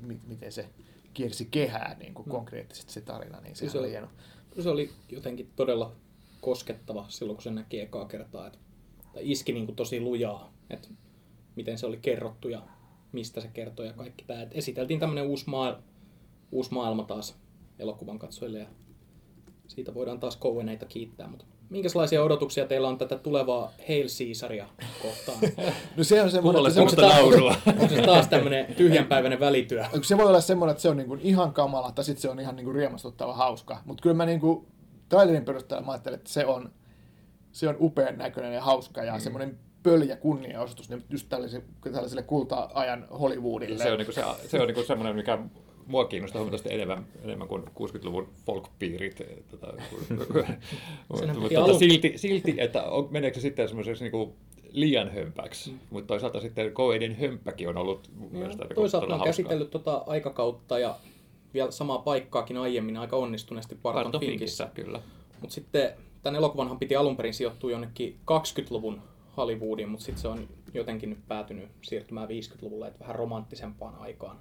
mi- 0.00 0.20
miten 0.26 0.52
se 0.52 0.68
kiersi 1.14 1.48
kehää 1.50 1.96
niin 1.98 2.14
kuin 2.14 2.28
konkreettisesti 2.28 2.92
se 2.92 3.00
tarina, 3.00 3.40
niin 3.40 3.56
se 3.56 3.64
Mm. 3.64 3.70
Se 3.70 3.78
oli 3.78 3.90
hieno. 3.90 4.08
Se 4.60 4.68
oli 4.68 4.90
jotenkin 5.10 5.52
todella 5.56 5.92
koskettava 6.40 7.06
silloin, 7.08 7.36
kun 7.36 7.42
se 7.42 7.50
näki 7.50 7.80
ekaa 7.80 8.04
kertaa. 8.04 8.46
Että, 8.46 8.58
tai 9.12 9.30
iski 9.30 9.52
niin 9.52 9.66
kuin 9.66 9.76
tosi 9.76 10.00
lujaa, 10.00 10.52
että 10.70 10.88
miten 11.56 11.78
se 11.78 11.86
oli 11.86 11.96
kerrottu 11.96 12.48
ja 12.48 12.62
mistä 13.12 13.40
se 13.40 13.48
kertoi 13.48 13.86
ja 13.86 13.92
kaikki 13.92 14.24
tämä. 14.24 14.42
Et 14.42 14.50
esiteltiin 14.54 15.00
tämmöinen 15.00 15.26
uusi, 15.26 15.44
maa, 15.50 15.82
uusi 16.52 16.72
maailma 16.74 17.04
taas 17.04 17.36
elokuvan 17.78 18.18
katsojille 18.18 18.58
ja 18.58 18.66
siitä 19.66 19.94
voidaan 19.94 20.20
taas 20.20 20.38
Coweneita 20.38 20.86
kiittää. 20.86 21.28
Mutta 21.28 21.44
minkälaisia 21.70 22.22
odotuksia 22.22 22.66
teillä 22.66 22.88
on 22.88 22.98
tätä 22.98 23.18
tulevaa 23.18 23.72
Hail 23.88 24.06
Caesaria 24.06 24.66
kohtaan? 25.02 25.38
No 25.96 26.04
se 26.04 26.22
on 26.22 26.30
semmoinen, 26.30 26.60
että 26.60 26.70
se, 26.70 26.74
semmoista 26.74 27.02
naurua. 27.02 27.54
Onko 27.80 27.88
se 27.88 28.02
taas 28.02 28.28
tämmöinen 28.28 28.74
tyhjänpäiväinen 28.74 29.40
välityö? 29.40 29.84
se 30.02 30.16
voi 30.16 30.26
olla 30.26 30.40
semmoinen, 30.40 30.70
että 30.70 30.82
se 30.82 30.88
on 30.88 30.96
niin 30.96 31.08
kuin 31.08 31.20
ihan 31.20 31.52
kamala, 31.52 31.92
tai 31.92 32.04
sitten 32.04 32.22
se 32.22 32.28
on 32.28 32.40
ihan 32.40 32.56
niin 32.56 32.64
kuin 32.64 32.74
riemastuttava 32.74 33.34
hauska. 33.34 33.78
Mutta 33.84 34.02
kyllä 34.02 34.16
mä 34.16 34.26
niin 34.26 34.40
kuin 34.40 34.66
trailerin 35.08 35.44
perusteella 35.44 35.86
mä 35.86 35.92
ajattelen, 35.92 36.18
että 36.18 36.30
se 36.30 36.46
on, 36.46 36.72
se 37.52 37.68
on 37.68 37.76
upean 37.80 38.18
näköinen 38.18 38.54
ja 38.54 38.62
hauska 38.62 39.04
ja 39.04 39.14
mm. 39.14 39.20
semmoinen 39.20 39.58
pöljä 39.82 40.16
kunniaostus 40.16 40.90
niin 40.90 41.04
just 41.10 41.28
tällaiselle, 41.28 41.66
tällaiselle 41.92 42.22
kulta-ajan 42.22 43.06
Hollywoodille. 43.20 43.82
Se 43.82 43.92
on, 43.92 43.98
niinku 43.98 44.12
se, 44.12 44.22
se 44.48 44.60
on 44.60 44.66
niinku 44.66 44.82
semmoinen, 44.82 45.16
mikä 45.16 45.38
mua 45.86 46.04
kiinnostaa 46.04 46.40
huomattavasti 46.40 46.74
enemmän, 46.74 47.06
enemmän 47.24 47.48
kuin 47.48 47.62
60-luvun 47.62 48.28
folkpiirit. 48.46 49.20
eh, 49.20 49.26
Tota, 49.50 49.66
mutta, 51.08 51.26
tota, 51.54 51.78
silti, 51.78 52.12
silti, 52.16 52.54
että 52.58 52.82
on, 52.82 53.08
meneekö 53.10 53.34
se 53.34 53.40
sitten 53.40 53.68
semmoiseksi 53.68 54.04
niinku 54.04 54.34
liian 54.70 55.10
hömpäksi. 55.10 55.70
Mm. 55.70 55.78
Mutta 55.90 56.06
toisaalta 56.06 56.40
sitten 56.40 56.72
Coenin 56.72 57.16
hömppäkin 57.16 57.68
on 57.68 57.76
ollut 57.76 58.10
mun 58.16 58.32
mielestä 58.32 58.64
niinku 58.64 58.74
Toisaalta 58.80 59.06
ne 59.06 59.14
on 59.14 59.24
käsitellyt 59.24 59.70
tota 59.70 60.04
aikakautta 60.06 60.78
ja 60.78 60.96
vielä 61.54 61.70
samaa 61.70 61.98
paikkaakin 61.98 62.56
aiemmin 62.56 62.96
aika 62.96 63.16
onnistuneesti 63.16 63.74
Barton, 63.82 64.02
Barton. 64.02 64.20
Finkissä, 64.20 64.68
kyllä. 64.74 65.00
Mutta 65.40 65.54
sitten 65.54 65.92
tämän 66.22 66.36
elokuvanhan 66.36 66.78
piti 66.78 66.96
alun 66.96 67.16
perin 67.16 67.34
sijoittua 67.34 67.70
jonnekin 67.70 68.16
20-luvun 68.30 69.02
Hollywoodiin, 69.36 69.88
mutta 69.88 70.04
sitten 70.04 70.22
se 70.22 70.28
on 70.28 70.48
jotenkin 70.74 71.10
nyt 71.10 71.28
päätynyt 71.28 71.68
siirtymään 71.82 72.28
50-luvulle, 72.28 72.88
että 72.88 73.00
vähän 73.00 73.16
romanttisempaan 73.16 73.94
aikaan 73.94 74.40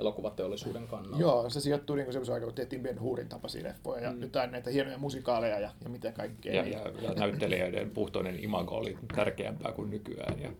elokuvateollisuuden 0.00 0.88
kannalta. 0.88 1.18
Joo, 1.18 1.50
se 1.50 1.60
sijoittuu 1.60 1.96
niin 1.96 2.12
semmoisen 2.12 2.34
aikaan, 2.34 2.48
kun 2.48 2.54
tehtiin 2.54 2.82
Ben 2.82 3.00
Hurin 3.00 3.28
tapaisia 3.28 3.64
leffoja 3.64 4.02
ja 4.02 4.12
mm. 4.12 4.22
jotain 4.22 4.52
näitä 4.52 4.70
hienoja 4.70 4.98
musikaaleja 4.98 5.58
ja, 5.58 5.70
ja 5.84 5.90
mitä 5.90 6.12
kaikkea. 6.12 6.54
Ja, 6.54 6.68
ja, 6.68 6.80
ja 7.02 7.14
näyttelijöiden 7.14 7.90
puhtoinen 7.90 8.44
imago 8.44 8.74
oli 8.76 8.98
tärkeämpää 9.16 9.72
kuin 9.72 9.90
nykyään. 9.90 10.40
Ja, 10.42 10.50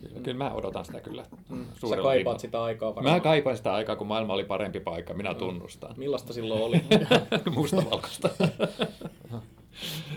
kyllä, 0.00 0.20
kyllä 0.22 0.44
mä 0.44 0.52
odotan 0.52 0.84
sitä 0.84 1.00
kyllä 1.00 1.24
Mm. 1.48 1.66
Sä 1.90 1.96
kaipaat 2.02 2.40
sitä 2.40 2.62
aikaa 2.62 2.94
varmaan. 2.94 3.16
Mä 3.16 3.20
kaipaan 3.20 3.56
sitä 3.56 3.72
aikaa, 3.72 3.96
kun 3.96 4.06
maailma 4.06 4.32
oli 4.32 4.44
parempi 4.44 4.80
paikka, 4.80 5.14
minä 5.14 5.34
tunnustan. 5.34 5.94
Millaista 5.96 6.32
silloin 6.32 6.62
oli? 6.62 6.84
Mustavalkoista. 7.54 8.28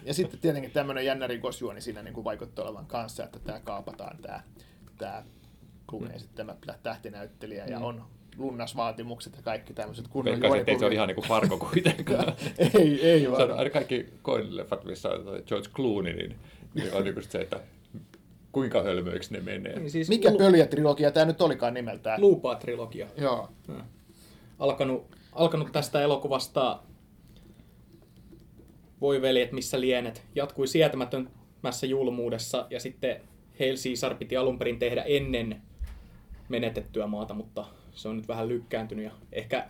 Ja 0.06 0.14
sitten 0.14 0.40
tietenkin 0.40 0.72
tämmöinen 0.72 1.06
jännä 1.06 1.28
rikosjuoni 1.28 1.82
siinä 1.82 2.04
niin 2.04 2.14
kuin 2.14 2.24
vaikuttaa 2.24 2.66
olevan 2.66 2.86
kanssa, 2.86 3.24
että 3.24 3.40
tämä 3.40 3.60
kaapataan 3.60 4.18
tämä, 4.18 4.44
tämä 4.98 5.24
Clooney, 5.90 6.20
sitten 6.20 6.36
tämä 6.36 6.76
tähtinäyttelijä 6.84 7.66
ja 7.66 7.80
on 7.80 8.04
lunnasvaatimukset 8.38 9.36
ja 9.36 9.42
kaikki 9.42 9.74
tämmöiset 9.74 10.08
kunnon 10.08 10.32
Veikkasin, 10.32 10.60
että 10.60 10.72
ei 10.72 10.80
se 10.80 10.86
ole 10.86 10.94
ihan 10.94 11.08
niin 11.08 11.16
kuin 11.16 11.28
Fargo 11.28 11.58
kuitenkaan. 11.58 12.34
ei, 12.80 13.02
ei 13.10 13.22
Se 13.22 13.32
vaan. 13.32 13.52
on 13.52 13.58
aina 13.58 13.70
kaikki 13.70 14.06
Coen-leffat, 14.24 14.84
missä 14.86 15.10
on 15.10 15.24
George 15.48 15.70
Clooney, 15.70 16.14
niin, 16.14 16.36
niin 16.74 16.94
on 16.94 17.04
niin 17.04 17.24
se, 17.30 17.42
että 17.42 17.60
kuinka 18.52 18.84
hölmöiksi 18.84 19.34
ne 19.34 19.40
menee. 19.40 19.80
Niin 19.80 19.92
siis 19.92 20.10
Mikä 20.10 20.32
Lu- 20.32 20.38
pöljätrilogia 20.38 21.12
tämä 21.12 21.26
nyt 21.26 21.42
olikaan 21.42 21.74
nimeltään? 21.74 22.22
Lupaa-trilogia. 22.22 23.08
Joo. 23.18 23.50
alkanut, 24.60 25.08
alkanut 25.32 25.72
tästä 25.72 26.02
elokuvasta 26.02 26.80
Voi 29.02 29.22
veljet, 29.22 29.52
missä 29.52 29.82
lienet, 29.82 30.24
jatkui 30.36 30.68
sietämättömässä 30.68 31.86
julmuudessa 31.86 32.68
ja 32.70 32.80
sitten 32.80 33.22
Hail 33.60 33.76
Caesar 33.76 34.16
piti 34.16 34.38
alun 34.38 34.60
perin 34.60 34.80
tehdä 34.80 35.02
ennen 35.02 35.62
menetettyä 36.50 37.08
maata, 37.08 37.34
mutta 37.34 37.66
se 37.92 38.10
on 38.10 38.18
nyt 38.18 38.28
vähän 38.28 38.48
lykkääntynyt 38.48 39.06
ja 39.06 39.12
ehkä, 39.32 39.68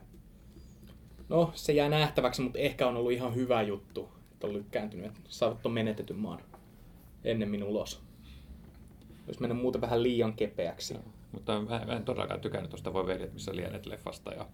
no 1.29 1.51
se 1.55 1.73
jää 1.73 1.89
nähtäväksi, 1.89 2.41
mutta 2.41 2.59
ehkä 2.59 2.88
on 2.88 2.97
ollut 2.97 3.12
ihan 3.12 3.36
hyvä 3.36 3.62
juttu, 3.62 4.09
että 4.31 4.47
on 4.47 4.53
lykkääntynyt, 4.53 5.05
että 5.05 5.19
saavat 5.27 5.62
tuon 5.62 5.73
menetetyn 5.73 6.17
maan 6.17 6.39
ennemmin 7.23 7.63
ulos. 7.63 8.01
Olisi 9.27 9.41
mennyt 9.41 9.62
muuten 9.62 9.81
vähän 9.81 10.03
liian 10.03 10.33
kepeäksi. 10.33 10.97
Mutta 11.31 11.62
mä, 11.62 11.86
mä 11.86 11.93
en 11.93 12.05
todellakaan 12.05 12.41
tykännyt 12.41 12.69
tuosta 12.69 12.93
Voi 12.93 13.07
veljet, 13.07 13.33
missä 13.33 13.55
lienet 13.55 13.86
leffasta. 13.86 14.33
Ja, 14.33 14.47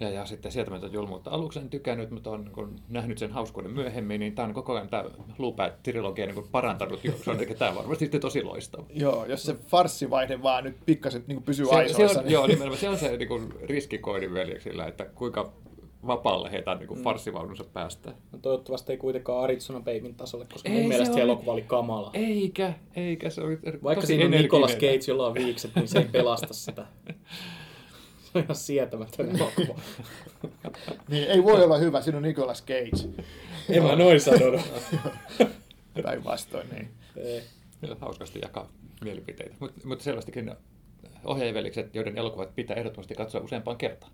ja, 0.00 0.10
ja 0.10 0.26
sitten 0.26 0.52
sieltä 0.52 0.70
mä 0.70 0.80
julmuutta 0.92 1.30
aluksi 1.30 1.58
en 1.58 1.70
tykännyt, 1.70 2.10
mutta 2.10 2.30
on 2.30 2.44
niin 2.44 2.76
nähnyt 2.88 3.18
sen 3.18 3.32
hauskuuden 3.32 3.70
myöhemmin, 3.70 4.20
niin 4.20 4.34
tämä 4.34 4.48
on 4.48 4.54
koko 4.54 4.74
ajan 4.74 4.88
tämä 4.88 5.04
Lupää-trilogia 5.38 6.26
niin 6.26 6.48
parantanut. 6.52 7.00
Se 7.24 7.30
on 7.30 7.36
eli 7.36 7.54
tämä 7.54 7.74
varmasti 7.74 8.04
sitten 8.04 8.20
tosi 8.20 8.42
loistava. 8.42 8.84
Joo, 8.94 9.24
jos 9.26 9.42
se 9.42 9.54
farssivaihe 9.66 10.42
vaan 10.42 10.64
nyt 10.64 10.76
pikkasen 10.86 11.24
niin 11.26 11.42
pysyy 11.42 11.66
Se, 11.66 11.70
se 11.70 11.76
aisoissa. 11.76 12.18
on, 12.18 12.24
niin... 12.24 12.32
joo, 12.32 12.46
nimenomaan 12.46 12.78
se 12.78 12.88
on 12.88 12.98
se 12.98 13.16
niin 13.16 13.28
kuin, 13.28 13.54
riski 13.62 13.98
Coenin 13.98 14.34
veljeksillä, 14.34 14.86
että 14.86 15.04
kuinka 15.04 15.52
vapaalle 16.06 16.52
heitä 16.52 16.74
niin 16.74 16.88
kuin 16.88 17.02
farssivaununsa 17.02 17.64
päästä. 17.64 18.12
No, 18.32 18.38
toivottavasti 18.38 18.92
ei 18.92 18.98
kuitenkaan 18.98 19.44
Arizona 19.44 19.80
Babyn 19.80 20.14
tasolle, 20.14 20.46
koska 20.52 20.68
Ei, 20.68 20.74
mun 20.74 20.82
se 20.82 20.88
mielestä 20.88 21.14
se 21.14 21.20
oli- 21.22 21.30
elokuva 21.30 21.52
oli 21.52 21.62
kamala. 21.62 22.10
Eikä, 22.14 22.72
eikä 22.96 23.30
se 23.30 23.40
oli 23.40 23.58
Vaikka 23.82 24.00
tosi 24.00 24.06
siinä 24.06 24.24
on. 24.24 24.30
Nicolas 24.30 24.72
Cage, 24.72 25.00
jolla 25.08 25.26
on 25.26 25.34
viikset, 25.34 25.70
niin 25.74 25.88
se 25.88 25.98
ei 25.98 26.08
pelasta 26.12 26.54
sitä. 26.54 26.86
Se 28.32 28.38
on 28.38 28.44
ihan 28.44 28.56
sietämätön 28.56 29.36
elokuva. 29.36 29.80
niin 31.08 31.28
ei 31.30 31.44
voi 31.44 31.64
olla 31.64 31.78
hyvä, 31.78 32.00
siinä 32.00 32.16
on 32.16 32.22
Nicolas 32.22 32.64
Cage. 32.64 33.24
En 33.68 33.82
mä 33.82 33.96
noin 33.96 34.20
sanonut. 34.20 34.60
Päinvastoin, 36.02 36.68
niin. 36.70 36.90
Ei. 37.16 37.42
Hauskasti 38.00 38.38
jakaa 38.42 38.68
mielipiteitä. 39.04 39.54
Mutta 39.60 39.88
mut 39.88 40.00
selvästikin 40.00 40.52
ohjaajavelikset, 41.24 41.94
joiden 41.94 42.18
elokuvat 42.18 42.54
pitää 42.54 42.76
ehdottomasti 42.76 43.14
katsoa 43.14 43.40
useampaan 43.40 43.76
kertaan. 43.76 44.12